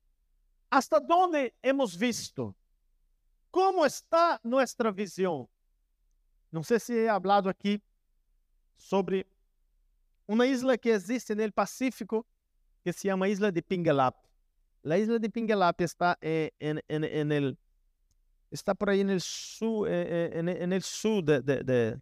¿Hasta 0.71 1.00
dónde 1.00 1.53
hemos 1.62 1.95
visto? 1.95 2.55
¿Cómo 3.51 3.86
está 3.86 4.39
nuestra 4.41 4.89
visión? 4.89 5.48
No 6.51 6.63
sé 6.63 6.79
si 6.79 6.93
he 6.93 7.10
hablado 7.10 7.50
aquí 7.50 7.81
sobre 8.75 9.25
uma 10.27 10.46
isla 10.46 10.77
que 10.77 10.91
existe 10.91 11.34
no 11.34 11.51
Pacífico 11.51 12.25
que 12.84 12.91
se 12.91 13.08
chama 13.08 13.29
Isla 13.29 13.51
de 13.51 13.62
Pinguelap. 13.62 14.15
A 14.84 14.98
isla 14.98 15.20
de 15.20 15.29
Pinguelap 15.29 15.79
está 15.81 16.17
em, 16.22 16.51
em, 16.60 17.31
el, 17.31 17.58
está 18.51 18.74
por 18.75 18.89
aí 18.89 19.03
no 19.03 19.20
sul, 19.20 19.88
em, 19.88 20.50
em, 20.50 20.74
el 20.74 20.81
sul 20.81 21.22
de, 21.24 21.41
de, 21.41 21.63
de 21.63 22.01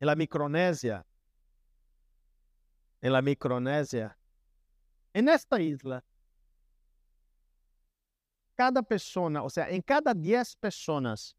la 0.00 0.14
Micronésia. 0.14 1.06
En 3.00 3.12
la 3.12 3.22
Micronésia. 3.22 4.16
En 5.14 5.28
esta 5.28 5.60
isla, 5.60 6.02
cada 8.56 8.82
pessoa, 8.82 9.42
ou 9.42 9.48
seja, 9.48 9.70
em 9.70 9.80
cada 9.80 10.12
10 10.12 10.54
pessoas, 10.56 11.34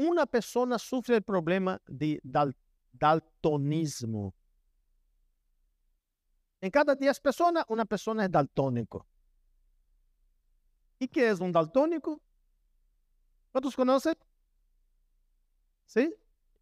uma 0.00 0.26
pessoa 0.26 0.78
sofre 0.78 1.16
o 1.16 1.22
problema 1.22 1.80
de 1.86 2.20
dal, 2.24 2.54
daltonismo. 2.92 4.34
En 6.62 6.70
cada 6.70 6.94
10 6.94 7.20
personas, 7.20 7.64
una 7.68 7.84
persona 7.84 8.24
es 8.24 8.30
daltónico. 8.30 9.06
¿Y 10.98 11.08
qué 11.08 11.30
es 11.30 11.40
un 11.40 11.52
daltónico? 11.52 12.20
¿Todos 13.52 13.74
conocen? 13.74 14.14
¿Sí? 15.86 16.14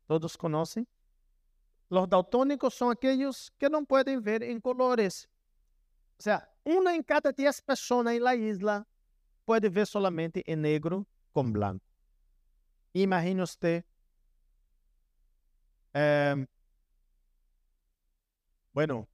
¿Todos 0.07 0.37
conocen? 0.37 0.87
Los 1.91 2.09
daltónicos 2.09 2.75
son 2.75 2.93
aquellos 2.93 3.53
que 3.59 3.69
no 3.69 3.85
pueden 3.85 4.23
ver 4.23 4.43
en 4.43 4.61
colores. 4.61 5.29
O 6.19 6.23
sea, 6.23 6.49
una 6.65 6.95
en 6.95 7.03
cada 7.03 7.33
10 7.33 7.63
personas 7.63 8.15
en 8.15 8.25
la 8.25 8.35
isla 8.35 8.87
puede 9.45 9.69
ver 9.69 9.87
solamente 9.87 10.43
en 10.51 10.63
negro 10.63 11.07
con 11.33 11.53
blanco. 11.53 11.88
Imagine 12.93 13.43
usted, 13.43 13.85
eh, 15.95 16.47
bueno, 18.73 19.09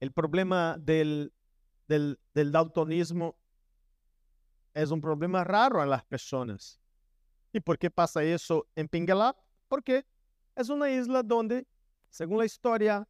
el 0.00 0.12
problema 0.12 0.76
del, 0.78 1.32
del, 1.88 2.18
daltonismo 2.34 3.36
es 4.74 4.90
un 4.90 5.00
problema 5.00 5.44
raro 5.44 5.82
en 5.82 5.90
las 5.90 6.04
personas. 6.04 6.80
¿Y 7.52 7.60
por 7.60 7.78
qué 7.78 7.90
pasa 7.90 8.22
eso 8.22 8.66
en 8.74 8.88
Pinguelá? 8.88 9.36
Porque 9.68 10.06
es 10.54 10.68
una 10.68 10.90
isla 10.90 11.22
donde, 11.22 11.66
según 12.10 12.38
la 12.38 12.46
historia, 12.46 13.06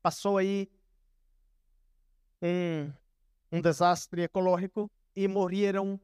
pasó 0.00 0.38
ahí 0.38 0.70
un, 2.40 2.94
un 3.50 3.62
desastre 3.62 4.24
ecológico 4.24 4.90
y 5.14 5.28
murieron 5.28 6.00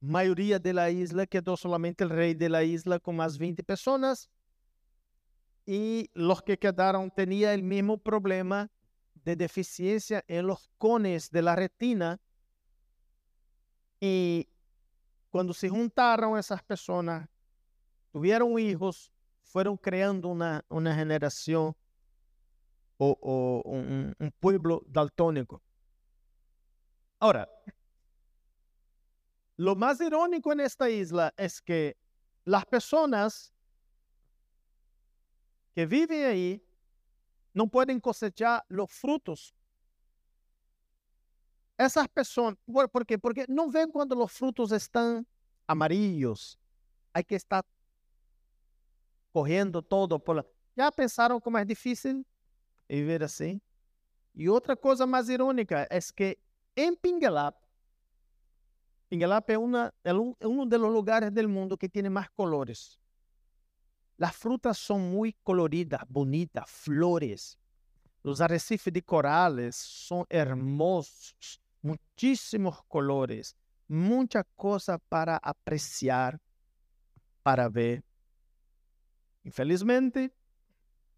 mayoría 0.00 0.58
de 0.58 0.72
la 0.72 0.90
isla, 0.90 1.26
quedó 1.26 1.56
solamente 1.56 2.04
el 2.04 2.10
rey 2.10 2.34
de 2.34 2.48
la 2.48 2.62
isla 2.62 2.98
con 2.98 3.16
más 3.16 3.38
20 3.38 3.62
personas 3.64 4.30
y 5.66 6.10
los 6.14 6.42
que 6.42 6.58
quedaron 6.58 7.10
tenían 7.10 7.52
el 7.52 7.62
mismo 7.62 7.98
problema 7.98 8.70
de 9.14 9.36
deficiencia 9.36 10.24
en 10.28 10.46
los 10.46 10.70
cones 10.76 11.30
de 11.30 11.42
la 11.42 11.56
retina. 11.56 12.20
Y 14.00 14.48
cuando 15.30 15.54
se 15.54 15.68
juntaron 15.68 16.38
esas 16.38 16.62
personas, 16.62 17.28
tuvieron 18.12 18.58
hijos, 18.58 19.10
fueron 19.42 19.76
creando 19.76 20.28
una, 20.28 20.64
una 20.68 20.94
generación 20.94 21.74
o, 22.98 23.62
un, 23.64 24.14
un 24.18 24.30
pueblo 24.38 24.82
daltónico. 24.86 25.62
Ahora, 27.18 27.48
lo 29.56 29.76
más 29.76 30.00
irónico 30.00 30.52
en 30.52 30.60
esta 30.60 30.90
isla 30.90 31.32
es 31.36 31.62
que 31.62 31.96
las 32.44 32.66
personas 32.66 33.52
que 35.74 35.86
viven 35.86 36.26
ahí 36.26 36.64
no 37.52 37.68
pueden 37.68 38.00
cosechar 38.00 38.64
los 38.68 38.90
frutos. 38.90 39.54
Esas 41.78 42.08
personas, 42.08 42.58
¿por 42.66 43.06
qué? 43.06 43.18
Porque 43.18 43.46
no 43.48 43.70
ven 43.70 43.90
cuando 43.90 44.14
los 44.14 44.30
frutos 44.30 44.72
están 44.72 45.26
amarillos. 45.66 46.58
Hay 47.12 47.24
que 47.24 47.36
estar 47.36 47.64
corriendo 49.32 49.82
todo 49.82 50.18
por 50.18 50.36
la... 50.36 50.46
¿Ya 50.76 50.90
pensaron 50.90 51.40
cómo 51.40 51.58
es 51.58 51.66
difícil 51.66 52.26
vivir 52.88 53.22
así? 53.22 53.60
Y 54.32 54.48
otra 54.48 54.74
cosa 54.74 55.06
más 55.06 55.28
irónica 55.28 55.84
es 55.84 56.12
que 56.12 56.40
en 56.74 56.96
Pingelap 56.96 57.63
Uma, 59.58 59.92
é 60.02 60.12
um, 60.14 60.34
é 60.40 60.46
um 60.46 60.66
dos 60.66 60.80
lugares 60.80 61.30
do 61.32 61.48
mundo 61.48 61.76
que 61.76 61.88
tem 61.88 62.08
mais 62.08 62.28
colores. 62.30 62.98
Las 64.16 64.34
frutas 64.36 64.78
son 64.78 65.10
muy 65.10 65.34
coloridas, 65.42 66.02
bonitas, 66.08 66.70
flores. 66.70 67.58
Los 68.22 68.40
arrecifes 68.40 68.92
de 68.92 69.02
corales 69.02 69.76
son 69.76 70.24
hermosos, 70.30 71.60
muchísimos 71.82 72.82
colores, 72.88 73.56
mucha 73.88 74.44
cosa 74.56 74.98
para 74.98 75.36
apreciar, 75.36 76.40
para 77.42 77.68
ver. 77.68 78.02
Infelizmente, 79.42 80.32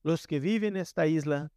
los 0.03 0.27
que 0.27 0.41
viven 0.41 0.77
en 0.77 0.83
esta 0.83 1.07
isla, 1.07 1.53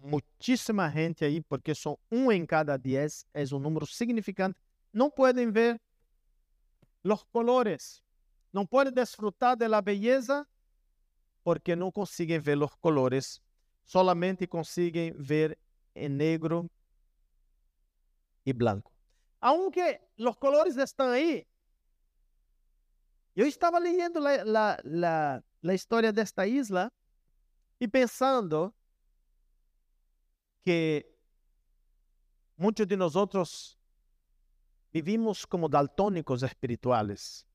muchísima 0.00 0.90
gente 0.90 1.24
ahí, 1.24 1.40
porque 1.40 1.74
son 1.74 1.96
uno 2.10 2.32
en 2.32 2.46
cada 2.46 2.78
diez, 2.78 3.26
es 3.32 3.52
un 3.52 3.62
número 3.62 3.86
significante, 3.86 4.58
no 4.92 5.10
pueden 5.10 5.52
ver 5.52 5.80
los 7.02 7.24
colores. 7.26 8.02
não 8.52 8.66
pode 8.66 8.90
desfrutar 8.90 9.56
da 9.56 9.80
beleza 9.80 10.46
porque 11.44 11.76
não 11.76 11.90
conseguem 11.90 12.38
ver 12.38 12.58
os 12.62 12.74
colores, 12.76 13.40
solamente 13.84 14.46
conseguem 14.46 15.12
ver 15.12 15.58
em 15.94 16.08
negro 16.08 16.70
e 18.44 18.52
branco. 18.52 18.92
Aunque 19.40 20.00
os 20.18 20.36
colores 20.36 20.76
estão 20.76 21.08
aí, 21.08 21.46
eu 23.36 23.46
estava 23.46 23.78
lendo 23.78 24.18
a 24.26 25.74
história 25.74 26.12
desta 26.12 26.46
isla 26.46 26.90
e 27.80 27.86
pensando 27.86 28.74
que 30.68 31.08
muitos 32.58 32.86
de 32.86 32.94
nós 32.94 33.14
vivimos 34.92 35.46
como 35.46 35.66
daltónicos 35.66 36.42
espirituales. 36.42 37.46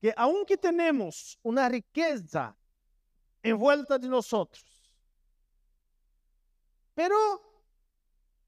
que 0.00 0.12
aunque 0.16 0.56
tenemos 0.56 1.38
una 1.44 1.68
riqueza 1.68 2.56
envuelta 3.40 4.00
de 4.00 4.08
nosotros, 4.08 4.90
pero 6.92 7.16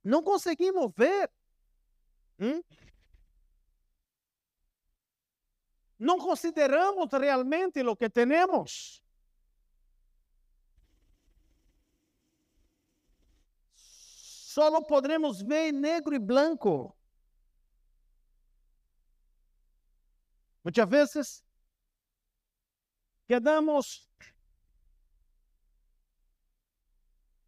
no 0.02 0.24
conseguimos 0.24 0.92
ver, 0.96 1.30
no 5.96 6.16
consideramos 6.16 7.08
realmente 7.12 7.84
lo 7.84 7.94
que 7.94 8.10
tenemos. 8.10 9.00
Solo 14.50 14.84
podremos 14.84 15.44
ver 15.46 15.72
negro 15.72 16.12
y 16.12 16.18
blanco. 16.18 16.96
Muitas 20.64 20.88
vezes 20.88 21.44
quedamos 23.28 24.10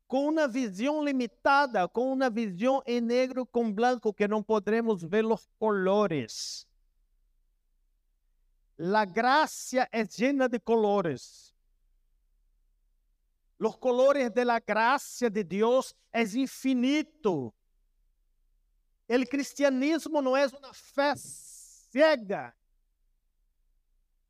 com 0.06 0.28
uma 0.28 0.46
visão 0.46 1.04
limitada, 1.04 1.88
com 1.88 2.12
uma 2.12 2.30
visão 2.30 2.80
em 2.86 3.00
negro 3.00 3.44
com 3.46 3.72
branco, 3.72 4.14
que 4.14 4.28
não 4.28 4.40
podemos 4.40 5.02
ver 5.02 5.24
os 5.26 5.48
colores. 5.58 6.68
la 8.76 9.04
gracia 9.04 9.88
es 9.92 10.16
llena 10.16 10.48
de 10.48 10.60
colores. 10.60 11.51
Los 13.62 13.78
colores 13.78 14.34
de 14.34 14.44
la 14.44 14.58
gracia 14.58 15.30
de 15.30 15.44
Dios 15.44 15.94
es 16.10 16.34
infinito. 16.34 17.54
El 19.06 19.28
cristianismo 19.28 20.20
no 20.20 20.36
es 20.36 20.52
una 20.52 20.72
fe 20.72 21.12
ciega, 21.14 22.56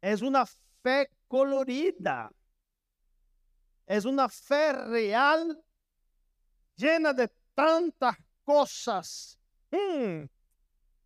es 0.03 0.21
una 0.21 0.45
fe 0.83 1.09
colorida, 1.27 2.31
es 3.87 4.05
una 4.05 4.29
fe 4.29 4.71
real 4.75 5.59
llena 6.77 7.15
de 7.15 7.27
tantas 7.55 8.19
cosas. 8.45 9.39
Mm. 9.71 10.25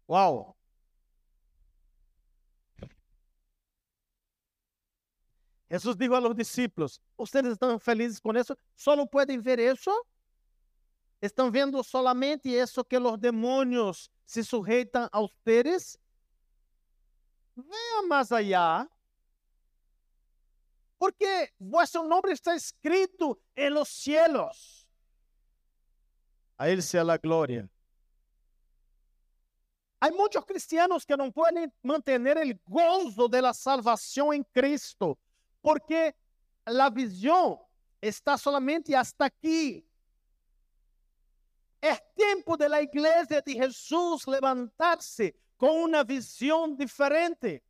Wow. 0.08 0.55
Jesús 5.76 5.98
dijo 5.98 6.16
a 6.16 6.20
los 6.22 6.34
discípulos, 6.34 7.02
¿ustedes 7.16 7.52
están 7.52 7.78
felices 7.78 8.18
con 8.18 8.34
eso? 8.34 8.56
¿Solo 8.74 9.06
pueden 9.06 9.42
ver 9.42 9.60
eso? 9.60 9.94
¿Están 11.20 11.52
viendo 11.52 11.82
solamente 11.84 12.58
eso 12.58 12.82
que 12.82 12.98
los 12.98 13.20
demonios 13.20 14.10
se 14.24 14.42
sujeitam 14.42 15.06
a 15.12 15.20
ustedes? 15.20 15.98
Vean 17.54 18.08
más 18.08 18.32
allá. 18.32 18.88
Porque 20.96 21.52
vuestro 21.58 22.04
nombre 22.04 22.32
está 22.32 22.54
escrito 22.54 23.38
en 23.54 23.74
los 23.74 23.90
cielos. 23.90 24.88
A 26.56 26.70
Él 26.70 26.82
sea 26.82 27.04
la 27.04 27.18
gloria. 27.18 27.68
Hay 30.00 30.12
muchos 30.12 30.42
cristianos 30.46 31.04
que 31.04 31.18
no 31.18 31.30
pueden 31.30 31.70
mantener 31.82 32.38
el 32.38 32.58
gozo 32.64 33.28
de 33.28 33.42
la 33.42 33.52
salvación 33.52 34.32
en 34.32 34.42
Cristo 34.44 35.18
porque 35.66 36.14
la 36.64 36.88
visión 36.90 37.58
está 38.00 38.38
solamente 38.38 38.94
hasta 38.94 39.24
aquí. 39.24 39.84
Es 41.80 42.00
tiempo 42.14 42.56
de 42.56 42.68
la 42.68 42.80
iglesia 42.80 43.40
de 43.40 43.52
Jesús 43.52 44.28
levantarse 44.28 45.34
con 45.56 45.70
una 45.70 46.04
visión 46.04 46.76
diferente. 46.76 47.64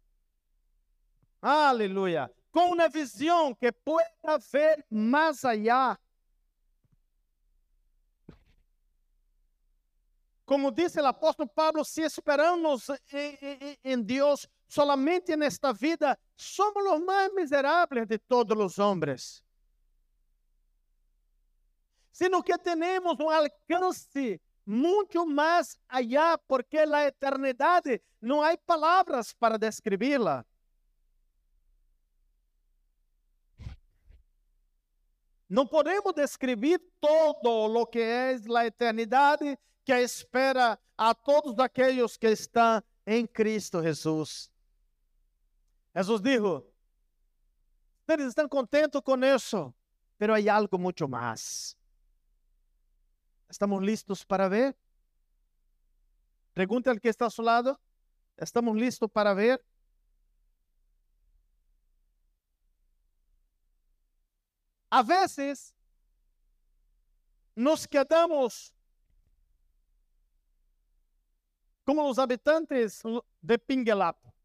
Aleluya. 1.40 2.30
Con 2.50 2.72
una 2.72 2.86
visión 2.88 3.54
que 3.54 3.72
pueda 3.72 4.38
ver 4.52 4.84
más 4.90 5.42
allá. 5.42 5.98
Como 10.44 10.70
dice 10.70 11.00
el 11.00 11.06
apóstol 11.06 11.48
Pablo, 11.48 11.82
si 11.82 12.02
esperamos 12.02 12.90
en, 12.90 13.38
en, 13.40 13.78
en 13.82 14.06
Dios, 14.06 14.46
solamente 14.68 15.36
nesta 15.36 15.72
vida 15.72 16.18
somos 16.36 16.84
os 16.84 17.04
mais 17.04 17.32
miseráveis 17.34 18.06
de 18.06 18.18
todos 18.18 18.58
os 18.58 18.78
homens. 18.78 19.42
Sino 22.12 22.42
que 22.42 22.56
temos 22.58 23.18
um 23.20 23.28
alcance 23.28 24.40
muito 24.64 25.24
mais 25.26 25.78
allá, 25.88 26.36
porque 26.38 26.78
a 26.78 27.06
eternidade 27.06 28.02
não 28.20 28.42
há 28.42 28.56
palavras 28.58 29.32
para 29.32 29.58
descrevê-la. 29.58 30.44
Não 35.48 35.64
podemos 35.64 36.12
descrever 36.12 36.80
todo 37.00 37.48
o 37.48 37.86
que 37.86 38.00
é 38.00 38.36
a 38.56 38.66
eternidade 38.66 39.56
que 39.84 39.92
espera 39.92 40.76
a 40.98 41.14
todos 41.14 41.56
aqueles 41.60 42.16
que 42.16 42.26
estão 42.26 42.82
em 43.06 43.24
Cristo 43.24 43.80
Jesus. 43.80 44.50
Jesús 45.96 46.22
dijo, 46.22 46.70
ustedes 48.00 48.26
están 48.26 48.50
contentos 48.50 49.00
con 49.00 49.24
eso, 49.24 49.74
pero 50.18 50.34
hay 50.34 50.46
algo 50.46 50.76
mucho 50.76 51.08
más. 51.08 51.74
¿Estamos 53.48 53.82
listos 53.82 54.22
para 54.22 54.46
ver? 54.46 54.76
Pregunta 56.52 56.90
al 56.90 57.00
que 57.00 57.08
está 57.08 57.24
a 57.24 57.30
su 57.30 57.40
lado. 57.40 57.80
¿Estamos 58.36 58.76
listos 58.76 59.10
para 59.10 59.32
ver? 59.32 59.64
A 64.90 65.02
veces 65.02 65.74
nos 67.54 67.88
quedamos 67.88 68.70
como 71.84 72.06
los 72.06 72.18
habitantes 72.18 73.02
de 73.40 73.58
Pinguelapo. 73.58 74.35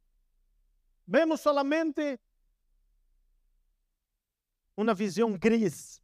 Vemos 1.12 1.42
solamente 1.42 2.18
uma 4.78 4.94
visão 4.94 5.38
gris. 5.38 6.02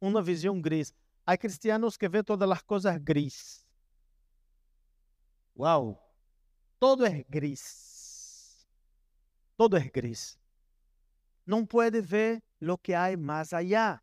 Uma 0.00 0.22
visão 0.22 0.60
gris. 0.60 0.94
Há 1.26 1.36
cristianos 1.36 1.96
que 1.96 2.08
vêem 2.08 2.22
todas 2.22 2.48
as 2.48 2.62
coisas 2.62 2.96
gris. 2.98 3.66
Uau! 5.58 6.00
Todo 6.78 7.04
é 7.04 7.24
gris. 7.24 8.64
Todo 9.56 9.76
é 9.76 9.88
gris. 9.88 10.38
Não 11.44 11.66
pode 11.66 12.00
ver 12.00 12.40
o 12.62 12.78
que 12.78 12.94
há 12.94 13.16
mais 13.16 13.52
allá. 13.52 14.00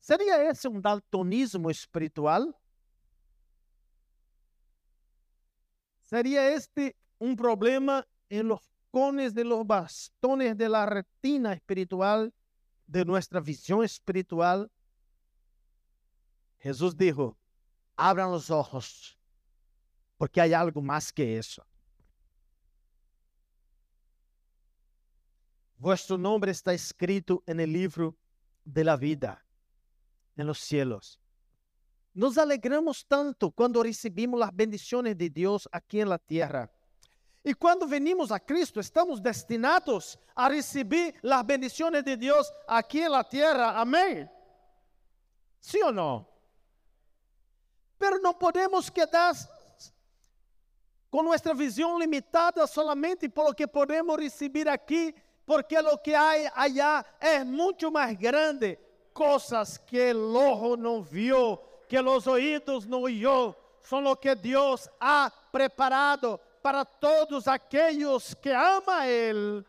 Seria 0.00 0.50
esse 0.50 0.66
um 0.66 0.80
daltonismo 0.80 1.70
espiritual? 1.70 2.52
Seria 6.02 6.42
este 6.50 6.96
un 7.20 7.36
problema 7.36 8.04
en 8.28 8.48
los 8.48 8.60
cones 8.90 9.34
de 9.34 9.44
los 9.44 9.64
bastones 9.64 10.56
de 10.56 10.68
la 10.68 10.86
retina 10.86 11.52
espiritual, 11.52 12.34
de 12.86 13.04
nuestra 13.04 13.40
visión 13.40 13.84
espiritual. 13.84 14.68
Jesús 16.58 16.96
dijo, 16.96 17.36
abran 17.94 18.32
los 18.32 18.50
ojos, 18.50 19.16
porque 20.16 20.40
hay 20.40 20.52
algo 20.52 20.82
más 20.82 21.12
que 21.12 21.38
eso. 21.38 21.64
Vuestro 25.76 26.18
nombre 26.18 26.50
está 26.50 26.74
escrito 26.74 27.42
en 27.46 27.60
el 27.60 27.72
libro 27.72 28.16
de 28.64 28.84
la 28.84 28.96
vida, 28.96 29.44
en 30.36 30.46
los 30.46 30.58
cielos. 30.58 31.20
Nos 32.12 32.36
alegramos 32.38 33.06
tanto 33.06 33.50
cuando 33.50 33.82
recibimos 33.82 34.40
las 34.40 34.54
bendiciones 34.54 35.16
de 35.16 35.30
Dios 35.30 35.68
aquí 35.70 36.00
en 36.00 36.08
la 36.08 36.18
tierra. 36.18 36.70
E 37.44 37.54
quando 37.54 37.86
venimos 37.86 38.30
a 38.30 38.38
Cristo, 38.38 38.80
estamos 38.80 39.18
destinados 39.18 40.18
a 40.36 40.48
receber 40.48 41.14
as 41.24 41.42
bendições 41.42 42.02
de 42.02 42.16
Deus 42.16 42.52
aqui 42.66 43.08
na 43.08 43.24
terra. 43.24 43.80
Amém? 43.80 44.28
Sim 45.60 45.82
ou 45.84 45.92
não? 45.92 46.26
Pero 47.98 48.20
não 48.20 48.34
podemos 48.34 48.90
quedar 48.90 49.34
com 51.10 51.22
nossa 51.22 51.54
visão 51.54 51.98
limitada 51.98 52.66
solamente 52.66 53.28
por 53.28 53.48
lo 53.48 53.54
que 53.54 53.66
podemos 53.66 54.16
receber 54.16 54.68
aqui, 54.68 55.14
porque 55.44 55.76
o 55.78 55.98
que 55.98 56.14
há 56.14 56.52
allá 56.54 57.04
é 57.18 57.42
muito 57.42 57.90
mais 57.90 58.16
grande. 58.16 58.78
Coisas 59.12 59.76
que 59.76 60.12
o 60.12 60.34
ojo 60.34 60.76
não 60.76 61.02
viu, 61.02 61.56
que 61.88 61.98
os 61.98 62.26
ouvidos 62.26 62.86
não 62.86 63.00
ouviu, 63.00 63.54
são 63.82 64.04
o 64.04 64.14
que 64.14 64.34
Deus 64.34 64.88
ha 65.00 65.30
preparado 65.50 66.38
para 66.62 66.84
todos 66.84 67.48
aqueles 67.48 68.34
que 68.34 68.50
amam 68.50 68.94
a 68.94 69.06
Ele, 69.06 69.64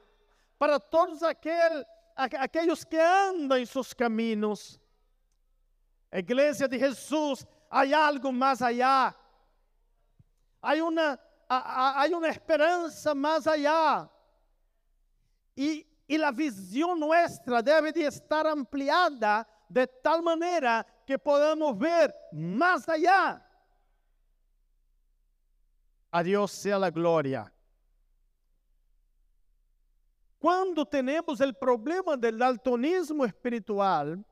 para 0.57 0.79
todos 0.79 1.23
aquel, 1.23 1.85
aqueles 2.15 2.83
que 2.83 2.97
andam 2.97 3.57
em 3.57 3.65
seus 3.65 3.93
caminhos. 3.93 4.79
A 6.11 6.19
igreja 6.19 6.67
de 6.67 6.77
Jesus, 6.77 7.45
há 7.69 7.83
algo 8.05 8.31
mais 8.33 8.61
allá. 8.61 9.15
Há 10.61 10.73
uma, 10.75 11.19
há, 11.49 12.01
há 12.01 13.51
allá. 13.51 14.09
E, 15.55 15.87
e 16.07 16.23
a 16.23 16.31
visão 16.31 16.95
nossa 16.95 17.61
deve 17.63 17.91
de 17.91 18.01
estar 18.01 18.45
ampliada 18.45 19.47
de 19.69 19.87
tal 19.87 20.21
maneira 20.21 20.85
que 21.05 21.17
podamos 21.17 21.77
ver 21.77 22.13
mais 22.33 22.87
allá. 22.87 23.41
A 26.11 26.23
Dios 26.23 26.51
sea 26.51 26.77
la 26.77 26.89
gloria. 26.91 27.51
Cuando 30.39 30.85
tenemos 30.85 31.39
el 31.39 31.53
problema 31.53 32.17
del 32.17 32.37
daltonismo 32.37 33.23
espiritual, 33.25 34.23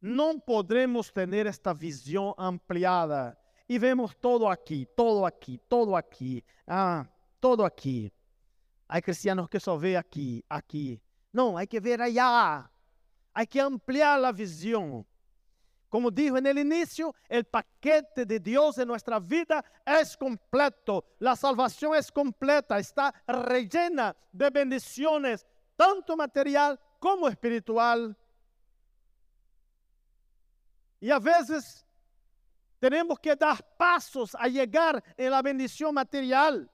não 0.00 0.40
podremos 0.40 1.12
ter 1.12 1.46
esta 1.46 1.72
visão 1.72 2.34
ampliada 2.36 3.38
e 3.68 3.78
vemos 3.78 4.14
todo 4.14 4.48
aqui, 4.48 4.86
todo 4.96 5.24
aqui, 5.24 5.58
todo 5.68 5.94
aqui, 5.94 6.42
ah, 6.66 7.06
todo 7.40 7.64
aqui. 7.64 8.12
Há 8.88 9.00
cristianos 9.00 9.48
que 9.48 9.60
só 9.60 9.76
vê 9.76 9.96
aqui, 9.96 10.44
aqui. 10.50 11.00
Não, 11.32 11.56
há 11.56 11.66
que 11.66 11.80
ver 11.80 12.00
allá. 12.00 12.68
Há 13.32 13.46
que 13.46 13.60
ampliar 13.60 14.22
a 14.24 14.32
visão. 14.32 15.06
Como 15.92 16.10
dijo 16.10 16.38
en 16.38 16.46
el 16.46 16.58
inicio, 16.58 17.14
el 17.28 17.44
paquete 17.44 18.24
de 18.24 18.40
Dios 18.40 18.78
en 18.78 18.88
nuestra 18.88 19.20
vida 19.20 19.62
es 19.84 20.16
completo. 20.16 21.04
La 21.18 21.36
salvación 21.36 21.94
es 21.94 22.10
completa, 22.10 22.78
está 22.78 23.12
rellena 23.26 24.16
de 24.32 24.48
bendiciones, 24.48 25.46
tanto 25.76 26.16
material 26.16 26.80
como 26.98 27.28
espiritual. 27.28 28.16
Y 30.98 31.10
a 31.10 31.18
veces 31.18 31.84
tenemos 32.78 33.18
que 33.18 33.36
dar 33.36 33.62
pasos 33.76 34.34
a 34.34 34.48
llegar 34.48 35.04
en 35.14 35.30
la 35.30 35.42
bendición 35.42 35.92
material. 35.92 36.70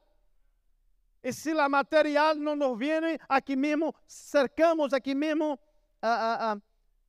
Y 1.25 1.33
si 1.33 1.53
la 1.53 1.69
material 1.69 2.41
no 2.41 2.55
nos 2.55 2.79
viene 2.79 3.19
aquí 3.29 3.57
mismo, 3.57 3.97
cercamos 4.07 4.93
aquí 4.93 5.13
mismo, 5.13 5.59
ah, 6.01 6.39
ah, 6.53 6.61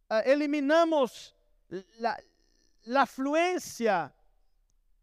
ah, 0.10 0.20
eliminamos 0.22 1.36
la, 2.00 2.18
la 2.86 3.02
afluencia 3.04 4.14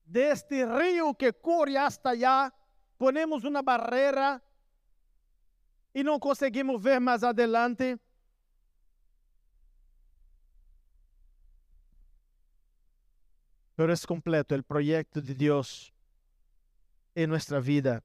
de 0.05 0.31
este 0.31 0.65
río 0.67 1.15
que 1.15 1.33
corre 1.33 1.77
hasta 1.79 2.11
allá, 2.11 2.55
ponemos 2.97 3.45
una 3.45 3.63
barrera 3.63 4.43
y 5.93 6.03
no 6.03 6.19
conseguimos 6.21 6.81
ver 6.83 7.01
más 7.01 7.23
adelante. 7.23 7.99
Pero 13.75 13.93
es 13.93 14.07
completo 14.07 14.55
el 14.55 14.63
proyecto 14.63 15.21
de 15.21 15.35
Dios 15.35 15.93
en 17.15 17.29
nuestra 17.29 17.61
vida. 17.61 18.03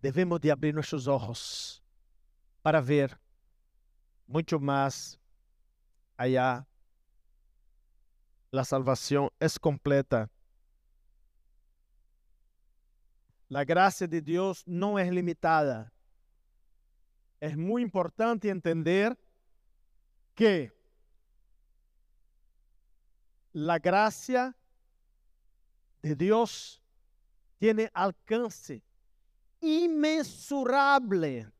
Debemos 0.00 0.40
de 0.40 0.50
abrir 0.50 0.74
nuestros 0.74 1.06
ojos 1.06 1.82
para 2.62 2.80
ver 2.80 3.18
mucho 4.26 4.58
más 4.58 5.18
allá. 6.16 6.66
La 8.50 8.64
salvación 8.64 9.30
es 9.38 9.58
completa. 9.58 10.30
La 13.48 13.64
gracia 13.64 14.06
de 14.06 14.20
Dios 14.20 14.62
no 14.66 14.98
es 14.98 15.10
limitada. 15.10 15.92
Es 17.40 17.56
muy 17.56 17.82
importante 17.82 18.48
entender 18.48 19.18
que 20.34 20.72
la 23.52 23.78
gracia 23.78 24.54
de 26.02 26.14
Dios 26.14 26.82
tiene 27.58 27.90
alcance 27.92 28.82
inmensurable, 29.60 31.50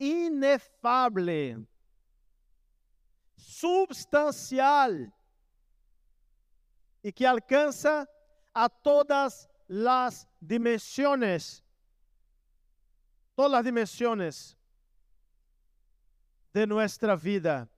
inefable, 0.00 1.58
substancial 3.36 5.12
y 7.02 7.12
que 7.12 7.26
alcanza 7.26 8.08
a 8.52 8.68
todas 8.68 9.48
las 9.68 10.26
dimensiones, 10.40 11.62
todas 13.34 13.52
las 13.52 13.64
dimensiones 13.64 14.56
de 16.52 16.66
nuestra 16.66 17.14
vida. 17.14 17.68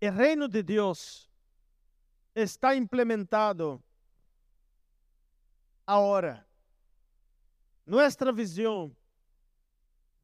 El 0.00 0.16
reino 0.16 0.48
de 0.48 0.62
Dios 0.62 1.30
está 2.34 2.74
implementado 2.74 3.80
ahora. 5.86 6.46
Nuestra 7.84 8.32
visión 8.32 8.96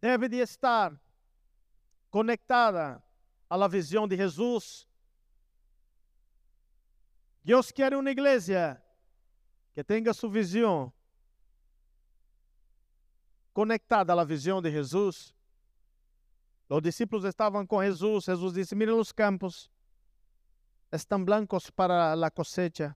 debe 0.01 0.29
de 0.29 0.41
estar 0.43 0.99
conectada 2.11 3.03
a 3.49 3.57
la 3.57 3.69
visión 3.69 4.09
de 4.09 4.17
Jesús. 4.17 4.89
Dios 7.43 7.73
quiere 7.73 7.97
una 7.97 8.11
iglesia 8.11 8.83
que 9.75 9.83
tenga 9.83 10.13
su 10.13 10.29
visión 10.31 10.93
conectada 13.59 14.13
à 14.13 14.25
visão 14.25 14.63
de 14.63 14.71
Jesus. 14.71 15.35
Os 16.69 16.81
discípulos 16.81 17.25
estavam 17.25 17.67
com 17.67 17.83
Jesus. 17.83 18.27
Jesus 18.27 18.55
disse: 18.55 18.77
Miren 18.77 18.95
os 18.95 19.11
campos, 19.11 19.69
estão 20.93 21.25
blancos 21.25 21.69
para 21.71 22.13
a 22.13 22.31
cosecha. 22.31 22.95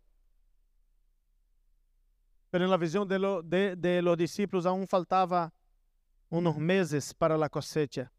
Pero 2.52 2.68
na 2.68 2.76
visão 2.76 3.06
de, 3.06 3.18
lo, 3.18 3.42
de, 3.42 3.74
de 3.74 4.02
los 4.02 4.14
discípulos 4.18 4.66
aún 4.66 4.86
faltava 4.86 5.50
uns 6.30 6.54
meses 6.58 7.10
para 7.14 7.34
a 7.34 7.48
cosecha. 7.48 8.12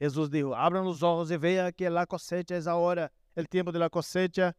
Jesus 0.00 0.28
disse: 0.28 0.52
Abram 0.52 0.84
os 0.84 1.00
olhos 1.00 1.30
e 1.30 1.38
vejam 1.38 1.72
que 1.72 1.86
a 1.86 2.04
cosecha 2.04 2.56
é 2.56 2.68
a 2.68 2.74
hora, 2.74 3.12
o 3.36 3.46
tempo 3.46 3.70
da 3.70 3.88
cosecha 3.88 4.52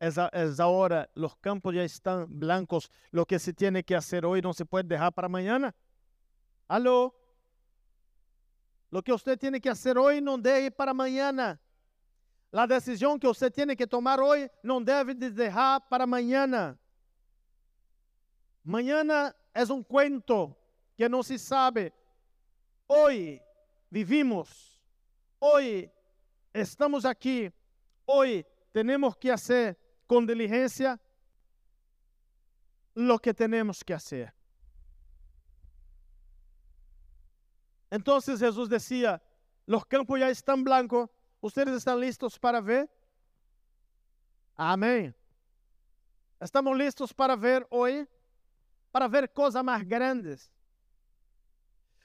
é 0.00 0.06
a, 0.06 0.30
é 0.32 0.62
a 0.62 0.66
hora, 0.66 1.06
os 1.14 1.34
campos 1.34 1.74
já 1.74 1.84
estão 1.84 2.26
blancos. 2.26 2.88
Lo 3.12 3.26
que 3.26 3.38
se 3.38 3.52
tem 3.52 3.82
que 3.82 3.94
fazer 3.94 4.24
hoje 4.24 4.40
não 4.40 4.54
se 4.54 4.64
pode 4.64 4.88
deixar 4.88 5.12
para 5.12 5.26
amanhã. 5.26 5.70
Alô? 6.66 7.12
Lo 8.90 9.02
que 9.02 9.12
você 9.12 9.36
tem 9.36 9.60
que 9.60 9.68
fazer 9.68 9.98
hoje 9.98 10.22
não 10.22 10.40
deve 10.40 10.70
para 10.70 10.92
amanhã. 10.92 11.58
A 12.50 12.64
decisão 12.64 13.18
que 13.18 13.26
você 13.26 13.50
tem 13.50 13.76
que 13.76 13.86
tomar 13.86 14.18
hoje 14.18 14.50
não 14.62 14.82
deve 14.82 15.12
deixar 15.12 15.78
para 15.90 16.04
amanhã. 16.04 16.74
Amanhã 18.68 19.02
é 19.54 19.64
um 19.72 19.82
cuento 19.82 20.54
que 20.94 21.08
não 21.08 21.22
se 21.22 21.38
sabe. 21.38 21.90
Hoje 22.86 23.40
vivimos. 23.90 24.78
Hoje 25.40 25.90
estamos 26.52 27.06
aqui. 27.06 27.50
Hoje 28.06 28.44
temos 28.70 29.16
que 29.16 29.30
fazer 29.30 29.78
com 30.06 30.22
diligência 30.22 31.00
lo 32.94 33.18
que 33.18 33.32
temos 33.32 33.82
que 33.82 33.94
fazer. 33.94 34.34
Entonces 37.90 38.38
Jesús 38.38 38.68
decía, 38.68 39.22
los 39.66 39.86
campos 39.86 40.20
ya 40.20 40.28
están 40.28 40.62
blancos, 40.62 41.08
¿ustedes 41.40 41.74
están 41.74 41.98
listos 42.00 42.38
para 42.38 42.60
ver? 42.60 42.90
Amén. 44.54 45.16
¿Estamos 46.38 46.76
listos 46.76 47.14
para 47.14 47.34
ver 47.34 47.66
hoy? 47.70 48.06
Para 48.98 49.06
ver 49.06 49.32
cosas 49.32 49.62
más 49.62 49.86
grandes. 49.86 50.50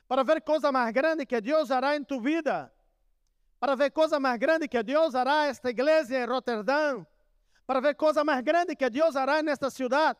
Para 0.06 0.24
ver 0.24 0.44
cosas 0.44 0.72
más 0.72 0.94
grandes 0.94 1.26
que 1.26 1.42
Dios 1.42 1.72
hará 1.72 1.96
en 1.96 2.06
tu 2.06 2.22
vida. 2.22 2.72
Para 3.58 3.76
ver 3.76 3.92
cosas 3.92 4.20
más 4.20 4.38
grandes 4.38 4.70
que 4.70 4.84
Dios 4.84 5.16
hará 5.16 5.50
esta 5.50 5.72
iglesia 5.72 6.22
en 6.22 6.30
Rotterdam. 6.30 7.04
Para 7.66 7.82
ver 7.82 7.98
cosas 7.98 8.24
más 8.24 8.44
grandes 8.44 8.78
que 8.78 8.92
Dios 8.92 9.16
hará 9.16 9.40
en 9.40 9.50
esta 9.50 9.72
ciudad. 9.72 10.16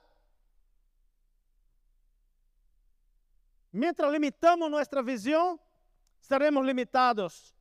Mientras 3.72 4.12
limitamos 4.12 4.68
nuestra 4.68 5.04
visión, 5.04 5.62
seremos 6.22 6.66
limitados. 6.66 7.54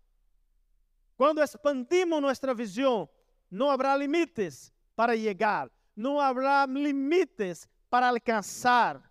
Cuando 1.18 1.42
expandimos 1.42 2.18
nuestra 2.22 2.55
visión, 2.55 3.11
no 3.51 3.70
habrá 3.70 3.94
límites 3.94 4.72
para 4.94 5.14
llegar, 5.14 5.70
no 5.94 6.18
habrá 6.18 6.66
límites 6.66 7.68
para 7.92 8.09
alcanzar. 8.09 9.02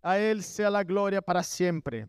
A 0.00 0.16
Él 0.18 0.44
sea 0.44 0.70
la 0.70 0.84
gloria 0.84 1.20
para 1.20 1.42
siempre. 1.42 2.08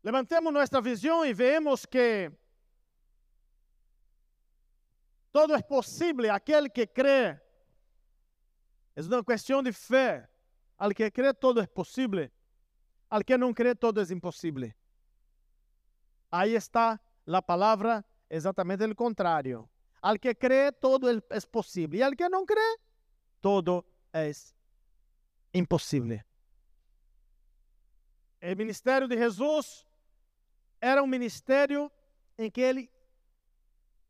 Levantemos 0.00 0.50
nuestra 0.50 0.80
visión 0.80 1.28
y 1.28 1.34
vemos 1.34 1.86
que 1.86 2.34
todo 5.30 5.54
es 5.54 5.62
posible. 5.62 6.30
Aquel 6.30 6.72
que 6.72 6.90
cree 6.90 7.38
es 8.94 9.06
una 9.06 9.22
cuestión 9.22 9.62
de 9.62 9.72
fe. 9.74 10.26
Al 10.78 10.94
que 10.94 11.12
cree 11.12 11.34
todo 11.34 11.60
es 11.60 11.68
posible. 11.68 12.32
Al 13.10 13.22
que 13.22 13.36
no 13.36 13.52
cree 13.52 13.74
todo 13.74 14.00
es 14.00 14.10
imposible. 14.10 14.74
Ahí 16.30 16.54
está 16.54 17.02
la 17.26 17.42
palabra 17.42 18.02
exatamente 18.28 18.84
o 18.84 18.94
contrário. 18.94 19.68
Al 20.02 20.18
que 20.18 20.34
crê, 20.34 20.70
todo 20.70 21.08
é 21.08 21.40
possível. 21.50 21.98
E 21.98 22.02
al 22.02 22.14
que 22.14 22.28
não 22.28 22.44
crê, 22.44 22.78
todo 23.40 23.84
é 24.12 24.30
impossível. 25.52 26.20
O 28.42 28.56
ministério 28.56 29.08
de 29.08 29.16
Jesus 29.16 29.86
era 30.80 31.02
um 31.02 31.06
ministério 31.06 31.90
em 32.36 32.50
que 32.50 32.60
ele 32.60 32.90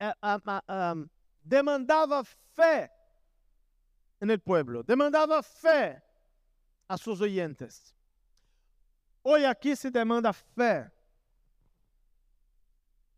um, 0.01 1.09
demandava 1.43 2.25
fé 2.25 2.91
no 4.21 4.39
pueblo, 4.41 4.83
demandava 4.83 5.43
fé 5.43 6.03
a 6.89 6.97
seus 6.97 7.21
oyentes. 7.21 7.95
Hoje 9.23 9.47
aqui 9.47 9.77
se 9.77 9.91
demanda 9.91 10.33
fé, 10.33 10.91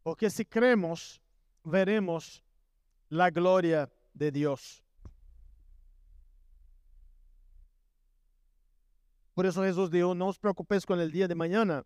porque 0.06 0.30
se 0.30 0.46
cremos, 0.46 1.20
veremos 1.64 2.40
la 3.08 3.28
gloria 3.28 3.90
de 4.14 4.30
Dios. 4.30 4.80
Por 9.34 9.46
eso 9.46 9.64
Jesús 9.64 9.90
dijo, 9.90 10.14
no 10.14 10.28
os 10.28 10.38
preocupéis 10.38 10.86
con 10.86 11.00
el 11.00 11.10
día 11.10 11.26
de 11.26 11.34
mañana. 11.34 11.84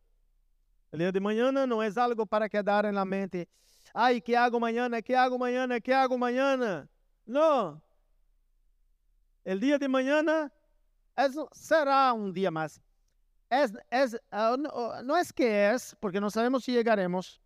El 0.93 0.99
día 0.99 1.11
de 1.11 1.19
mañana 1.19 1.67
no 1.67 1.83
es 1.83 1.97
algo 1.97 2.27
para 2.27 2.47
quedar 2.47 2.85
en 2.85 2.95
la 2.95 3.07
mente. 3.07 3.49
Ay, 3.95 4.21
¿qué 4.21 4.37
hago 4.37 4.61
mañana? 4.61 5.01
¿Qué 5.01 5.17
hago 5.17 5.39
mañana? 5.39 5.81
¿Qué 5.81 5.95
hago 5.95 6.19
mañana? 6.19 6.87
No. 7.25 7.83
El 9.43 9.59
día 9.59 9.79
de 9.79 9.89
mañana 9.89 10.53
será 11.53 12.13
un 12.13 12.35
día 12.35 12.51
más. 12.51 12.83
Uh, 13.51 14.57
no, 14.59 15.03
no 15.05 15.17
es 15.17 15.33
que 15.33 15.71
es, 15.71 15.97
porque 15.99 16.21
no 16.21 16.29
sabemos 16.29 16.65
si 16.65 16.73
llegaremos. 16.73 17.41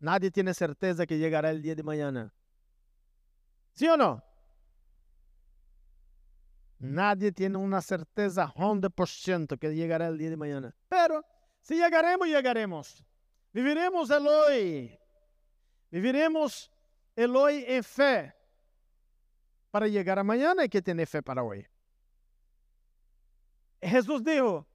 Nadie 0.00 0.30
tiene 0.30 0.54
certeza 0.54 1.06
que 1.06 1.18
llegará 1.18 1.50
el 1.50 1.60
día 1.60 1.74
de 1.74 1.82
mañana. 1.82 2.32
¿Sí 3.72 3.88
o 3.88 3.96
no? 3.96 4.22
Nadie 6.78 7.32
tiene 7.32 7.58
una 7.58 7.82
certeza 7.82 8.52
100% 8.54 9.58
que 9.58 9.74
llegará 9.74 10.06
el 10.06 10.18
día 10.18 10.30
de 10.30 10.36
mañana. 10.36 10.74
Pero 10.88 11.24
si 11.60 11.74
llegaremos, 11.74 12.28
llegaremos. 12.28 13.04
Viviremos 13.52 14.08
el 14.10 14.26
hoy. 14.26 14.98
Viviremos 15.90 16.70
el 17.16 17.34
hoy 17.34 17.64
en 17.66 17.82
fe. 17.82 18.34
Para 19.70 19.88
llegar 19.88 20.18
a 20.18 20.24
mañana 20.24 20.62
hay 20.62 20.68
que 20.68 20.80
tener 20.80 21.06
fe 21.06 21.22
para 21.22 21.42
hoy. 21.42 21.66
Jesús 23.80 24.22
dijo, 24.22 24.66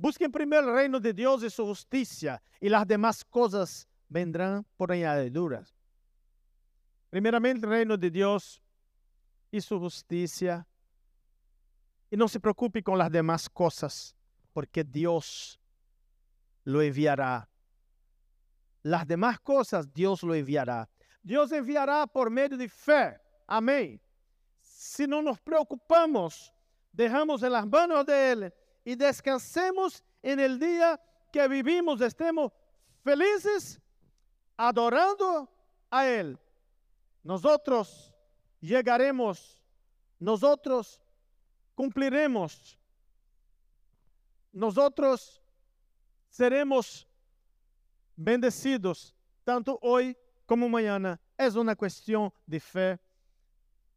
busquen 0.00 0.32
primero 0.32 0.66
el 0.70 0.74
reino 0.74 0.98
de 0.98 1.12
Dios 1.12 1.42
y 1.42 1.50
su 1.50 1.66
justicia 1.66 2.42
y 2.58 2.70
las 2.70 2.86
demás 2.86 3.22
cosas 3.22 3.86
vendrán 4.08 4.64
por 4.76 4.90
añadiduras. 4.90 5.74
Primeramente 7.10 7.66
el 7.66 7.70
reino 7.70 7.96
de 7.98 8.10
Dios 8.10 8.62
y 9.50 9.60
su 9.60 9.78
justicia. 9.78 10.66
Y 12.10 12.16
no 12.16 12.26
se 12.28 12.40
preocupe 12.40 12.82
con 12.82 12.98
las 12.98 13.10
demás 13.10 13.48
cosas, 13.48 14.16
porque 14.52 14.82
Dios 14.82 15.60
lo 16.64 16.80
enviará. 16.80 17.48
Las 18.82 19.06
demás 19.06 19.38
cosas 19.38 19.92
Dios 19.92 20.22
lo 20.22 20.34
enviará. 20.34 20.88
Dios 21.22 21.52
enviará 21.52 22.06
por 22.06 22.30
medio 22.30 22.56
de 22.56 22.68
fe. 22.68 23.20
Amén. 23.46 24.00
Si 24.60 25.06
no 25.06 25.20
nos 25.20 25.38
preocupamos, 25.40 26.54
dejamos 26.90 27.42
en 27.42 27.52
las 27.52 27.66
manos 27.66 28.06
de 28.06 28.32
Él 28.32 28.54
y 28.84 28.94
descansemos 28.94 30.02
en 30.22 30.40
el 30.40 30.58
día 30.58 31.00
que 31.32 31.46
vivimos, 31.48 32.00
estemos 32.00 32.52
felices 33.02 33.80
adorando 34.56 35.48
a 35.90 36.06
Él. 36.06 36.38
Nosotros 37.22 38.12
llegaremos, 38.60 39.62
nosotros 40.18 41.00
cumpliremos, 41.74 42.78
nosotros 44.52 45.40
seremos 46.28 47.06
bendecidos 48.16 49.14
tanto 49.44 49.78
hoy 49.82 50.16
como 50.46 50.68
mañana. 50.68 51.20
Es 51.36 51.54
una 51.54 51.74
cuestión 51.74 52.32
de 52.46 52.60
fe, 52.60 52.98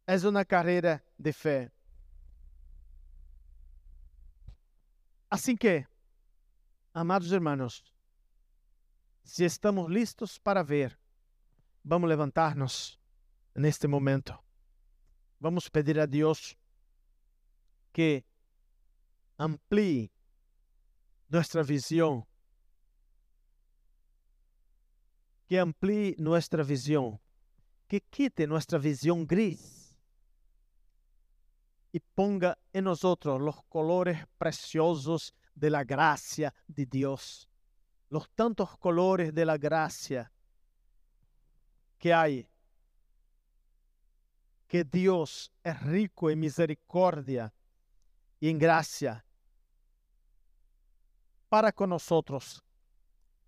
es 0.06 0.24
una 0.24 0.44
carrera 0.44 1.02
de 1.18 1.32
fe. 1.32 1.72
Assim 5.34 5.56
que, 5.56 5.84
amados 6.92 7.32
irmãos, 7.32 7.82
se 9.24 9.44
estamos 9.44 9.90
listos 9.90 10.38
para 10.38 10.62
ver, 10.62 10.96
vamos 11.82 12.08
levantar-nos 12.08 13.00
neste 13.52 13.88
momento. 13.88 14.38
Vamos 15.40 15.68
pedir 15.68 15.98
a 15.98 16.06
Deus 16.06 16.56
que 17.92 18.24
amplie 19.36 20.08
nossa 21.28 21.64
visão, 21.64 22.24
que 25.48 25.56
amplie 25.56 26.14
nossa 26.16 26.62
visão, 26.62 27.20
que 27.88 27.98
quite 27.98 28.46
nossa 28.46 28.78
visão 28.78 29.26
gris 29.26 29.83
e 31.94 32.00
ponga 32.00 32.58
em 32.72 32.82
nós 32.82 33.04
os 33.04 33.62
colores 33.68 34.18
preciosos 34.36 35.32
de 35.54 35.70
la 35.70 35.84
gracia 35.84 36.52
de 36.66 36.84
Deus, 36.84 37.48
os 38.10 38.28
tantos 38.34 38.76
colores 38.78 39.32
de 39.32 39.44
la 39.44 39.56
gracia 39.56 40.28
que 41.96 42.12
há 42.12 42.26
que 44.66 44.82
Dios 44.82 45.52
es 45.62 45.80
rico 45.82 46.30
en 46.30 46.40
misericordia 46.40 47.54
y 48.40 48.50
en 48.50 48.58
gracia 48.58 49.24
para 51.48 51.70
con 51.70 51.90
nosotros. 51.90 52.64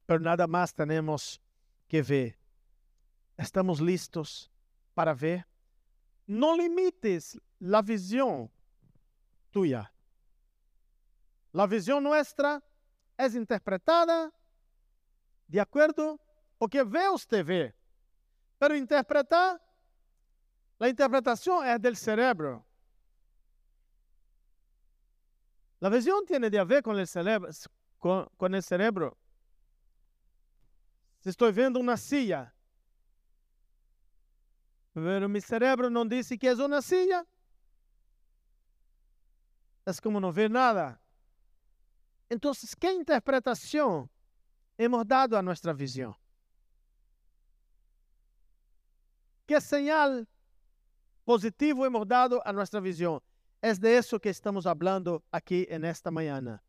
Pero 0.06 0.20
nada 0.20 0.46
más 0.46 0.72
tenemos 0.72 1.40
que 1.88 2.00
ver. 2.00 2.38
Estamos 3.36 3.80
listos 3.80 4.52
para 4.94 5.14
ver. 5.14 5.44
No 6.28 6.56
limites 6.56 7.36
la 7.58 7.82
visión 7.82 8.50
tuya. 9.50 9.92
La 11.52 11.66
visión 11.66 12.02
nuestra 12.02 12.62
es 13.16 13.34
interpretada 13.34 14.32
de 15.46 15.60
acuerdo 15.60 16.20
o 16.58 16.68
que 16.68 16.82
ve 16.82 17.08
usted 17.08 17.44
ve. 17.44 17.74
Pero 18.58 18.74
interpretar 18.76 19.60
La 20.78 20.88
interpretación 20.90 21.66
es 21.66 21.80
del 21.80 21.96
cerebro. 21.96 22.62
La 25.80 25.88
visión 25.88 26.24
tiene 26.26 26.50
de 26.50 26.62
ver 26.64 26.82
con 26.82 26.98
el 26.98 27.06
cerebro. 27.06 27.48
Con, 27.98 28.28
con 28.36 28.54
el 28.54 28.62
cerebro. 28.62 29.16
Si 31.20 31.30
estoy 31.30 31.52
viendo 31.52 31.80
una 31.80 31.96
silla, 31.96 32.54
pero 34.92 35.28
mi 35.28 35.40
cerebro 35.40 35.90
no 35.90 36.04
dice 36.04 36.38
que 36.38 36.50
es 36.50 36.58
una 36.58 36.80
silla, 36.80 37.26
es 39.86 40.00
como 40.00 40.20
no 40.20 40.32
ver 40.32 40.50
nada. 40.50 41.00
Entonces, 42.28 42.74
¿qué 42.76 42.92
interpretación 42.92 44.10
hemos 44.76 45.06
dado 45.06 45.38
a 45.38 45.42
nuestra 45.42 45.72
visión? 45.72 46.14
¿Qué 49.46 49.60
señal 49.60 50.28
positivo 51.26 51.84
hemos 51.84 52.06
dado 52.06 52.40
a 52.46 52.52
nuestra 52.52 52.80
visión. 52.80 53.20
Es 53.60 53.80
de 53.80 53.98
eso 53.98 54.18
que 54.20 54.30
estamos 54.30 54.64
hablando 54.64 55.24
aquí 55.32 55.66
en 55.68 55.84
esta 55.84 56.10
mañana. 56.10 56.62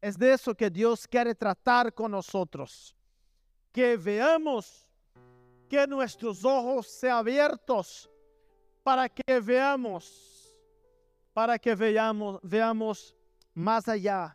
Es 0.00 0.18
de 0.18 0.32
eso 0.32 0.54
que 0.54 0.70
Dios 0.70 1.06
quiere 1.06 1.34
tratar 1.34 1.92
con 1.92 2.10
nosotros. 2.10 2.96
Que 3.70 3.98
veamos, 3.98 4.88
que 5.68 5.86
nuestros 5.86 6.42
ojos 6.42 6.86
sean 6.86 7.18
abiertos 7.18 8.08
para 8.82 9.10
que 9.10 9.40
veamos, 9.40 10.35
para 11.36 11.58
que 11.58 11.74
veamos, 11.74 12.40
veamos 12.42 13.14
más 13.52 13.86
allá. 13.86 14.34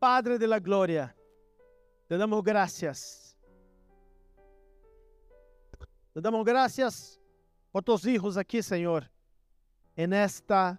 Padre 0.00 0.36
de 0.36 0.48
la 0.48 0.58
gloria, 0.58 1.14
te 2.08 2.18
damos 2.18 2.42
gracias. 2.42 3.36
Te 6.12 6.20
damos 6.20 6.44
gracias 6.44 7.20
por 7.70 7.84
tus 7.84 8.04
hijos 8.04 8.36
aquí, 8.36 8.60
Señor, 8.64 9.08
en 9.94 10.12
esta 10.12 10.76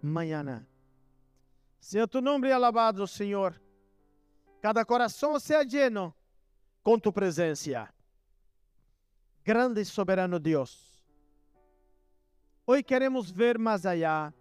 mañana. 0.00 0.64
Sea 1.80 2.06
tu 2.06 2.20
nombre 2.20 2.52
alabado, 2.52 3.08
Señor. 3.08 3.60
Cada 4.62 4.84
coração 4.84 5.40
sea 5.40 5.64
lleno 5.64 6.14
com 6.80 6.96
tu 6.96 7.12
presença. 7.12 7.92
Grande 9.42 9.80
e 9.80 9.84
soberano 9.84 10.38
Deus. 10.38 10.89
Hoje 12.70 12.84
queremos 12.84 13.32
ver 13.32 13.58
mais 13.58 13.84
allá. 13.84 14.32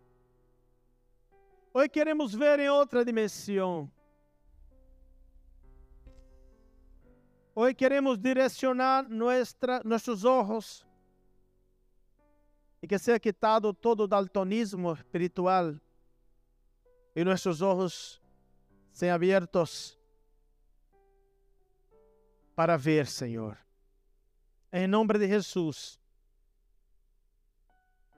Hoje 1.73 1.89
queremos 1.89 2.31
ver 2.31 2.59
em 2.59 2.69
outra 2.69 3.03
dimensão. 3.03 3.91
Hoje 7.55 7.73
queremos 7.73 8.19
direcionar 8.19 9.09
nuestra, 9.09 9.81
nossos 9.83 10.25
olhos 10.25 10.85
e 12.83 12.87
que 12.87 12.99
seja 12.99 13.19
quitado 13.19 13.73
todo 13.73 14.01
o 14.01 14.07
daltonismo 14.07 14.93
espiritual 14.93 15.73
e 17.15 17.23
nossos 17.23 17.63
olhos 17.63 18.21
sejam 18.91 19.15
abertos 19.15 19.97
para 22.55 22.77
ver, 22.77 23.07
Senhor. 23.07 23.57
Em 24.71 24.85
nome 24.85 25.17
de 25.17 25.27
Jesus. 25.27 25.98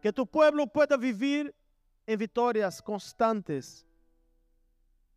Que 0.01 0.11
tu 0.11 0.25
pueblo 0.25 0.67
pueda 0.67 0.97
viver 0.97 1.53
em 2.07 2.17
vitórias 2.17 2.81
constantes, 2.81 3.85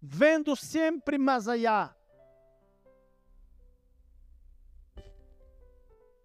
vendo 0.00 0.54
sempre 0.54 1.16
mais 1.16 1.48
allá. 1.48 1.96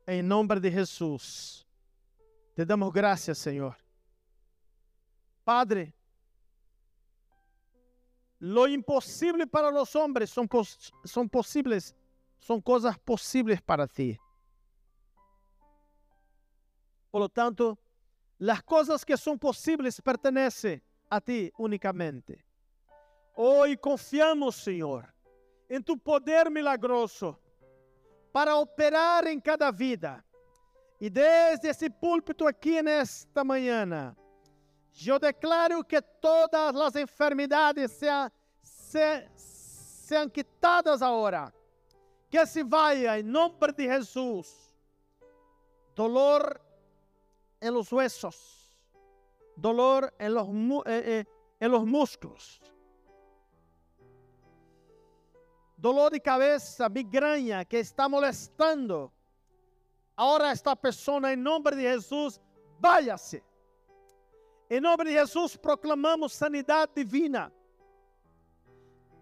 Em 0.06 0.22
nome 0.22 0.60
de 0.60 0.70
Jesus. 0.72 1.66
Te 2.56 2.66
damos 2.66 2.92
graças, 2.92 3.38
Senhor. 3.38 3.78
Padre, 5.46 5.94
lo 8.40 8.68
impossível 8.68 9.48
para 9.48 9.72
os 9.82 9.96
homens 9.96 10.30
são, 10.30 10.48
pos 10.48 10.92
são 11.06 12.62
coisas 12.62 12.98
possíveis 12.98 13.62
para 13.62 13.88
ti. 13.88 14.20
Por 17.12 17.22
lo 17.22 17.30
tanto, 17.30 17.78
as 18.48 18.62
coisas 18.62 19.04
que 19.04 19.18
são 19.18 19.38
possíveis 19.38 20.00
pertenecem 20.00 20.82
a 21.10 21.20
ti 21.20 21.52
unicamente. 21.58 22.38
Hoje 23.36 23.76
confiamos, 23.78 24.56
Senhor, 24.56 25.12
em 25.70 25.82
tu 25.82 25.98
poder 25.98 26.50
milagroso 26.50 27.38
para 28.32 28.56
operar 28.56 29.28
em 29.28 29.40
cada 29.40 29.72
vida. 29.72 30.24
E 31.02 31.10
desde 31.10 31.70
esse 31.70 31.90
púlpito 31.90 32.46
aqui 32.46 32.82
nesta 32.82 33.44
manhã, 33.44 34.16
eu 35.06 35.18
declaro 35.18 35.84
que 35.84 36.02
todas 36.02 36.76
as 36.76 36.96
enfermidades 36.96 37.92
sejam, 37.92 38.32
se, 38.62 39.30
sejam 39.36 40.30
quitadas 40.30 41.02
agora. 41.02 41.54
Que 42.30 42.46
se 42.46 42.64
vaya 42.64 43.20
em 43.20 43.24
nome 43.24 43.56
de 43.76 43.86
Jesus. 43.86 44.76
Dolor 45.96 46.60
em 47.62 47.72
los 47.72 47.92
huesos, 47.92 48.74
dolor 49.56 50.14
en 50.18 50.34
los, 50.34 50.48
eh, 50.86 51.04
eh, 51.06 51.26
en 51.60 51.72
los 51.72 51.86
músculos, 51.86 52.62
dolor 55.76 56.12
de 56.12 56.20
cabeza, 56.20 56.90
migraña 56.90 57.66
que 57.66 57.80
está 57.80 58.08
molestando. 58.08 59.12
Ahora 60.16 60.52
esta 60.52 60.76
persona, 60.76 61.32
en 61.32 61.42
nombre 61.42 61.76
de 61.76 61.84
Jesús, 61.84 62.42
váyase. 62.80 63.44
Em 64.70 64.80
nome 64.80 65.06
de 65.06 65.14
Jesus, 65.14 65.58
proclamamos 65.58 66.34
sanidade 66.34 66.92
divina. 66.96 67.52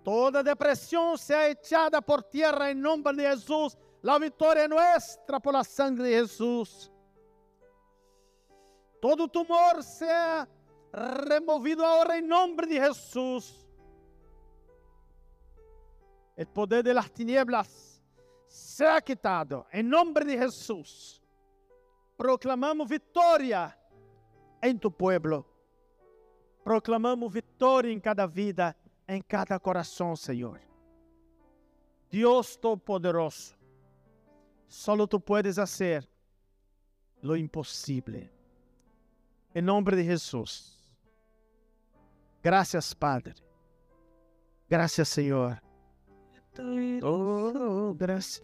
Toda 0.04 0.44
depressão 0.44 1.16
seja 1.18 1.50
echada 1.50 2.02
por 2.02 2.24
terra 2.24 2.72
em 2.72 2.76
nome 2.76 3.04
de 3.14 3.24
Jesus. 3.24 3.78
A 4.06 4.20
vitória 4.20 4.62
é 4.62 4.68
nossa 4.68 5.40
por 5.42 5.54
la 5.54 5.64
sangre 5.64 6.06
de 6.06 6.12
Jesus. 6.12 6.92
Todo 9.08 9.30
tumor 9.30 9.82
sea 9.82 10.46
removido 10.92 11.86
ahora 11.86 12.18
en 12.18 12.28
nombre 12.28 12.68
de 12.68 12.78
Jesús. 12.78 13.66
El 16.36 16.46
poder 16.48 16.84
de 16.84 16.94
las 16.94 17.10
tinieblas 17.14 18.04
sea 18.46 19.00
quitado 19.00 19.66
en 19.72 19.90
nombre 19.90 20.26
de 20.26 20.38
Jesús. 20.38 21.24
Proclamamos 22.18 22.90
victoria 22.90 23.80
en 24.62 24.78
tu 24.78 24.92
pueblo. 24.92 25.48
Proclamamos 26.62 27.32
victoria 27.32 27.94
en 27.94 28.02
cada 28.02 28.28
vida, 28.28 28.76
en 29.08 29.22
cada 29.22 29.58
corazón, 29.58 30.18
Señor. 30.18 30.60
Dios 32.12 32.60
Todopoderoso, 32.60 33.56
solo 34.68 35.08
tú 35.08 35.22
puedes 35.22 35.58
hacer 35.58 36.06
lo 37.22 37.38
imposible. 37.38 38.37
Em 39.56 39.62
nome 39.62 39.92
de 39.92 40.04
Jesus. 40.04 40.78
Graças, 42.44 42.94
Padre. 42.94 43.36
Graças, 44.70 45.08
Senhor. 45.10 45.62
Oh, 47.04 47.94
graças. 47.94 48.44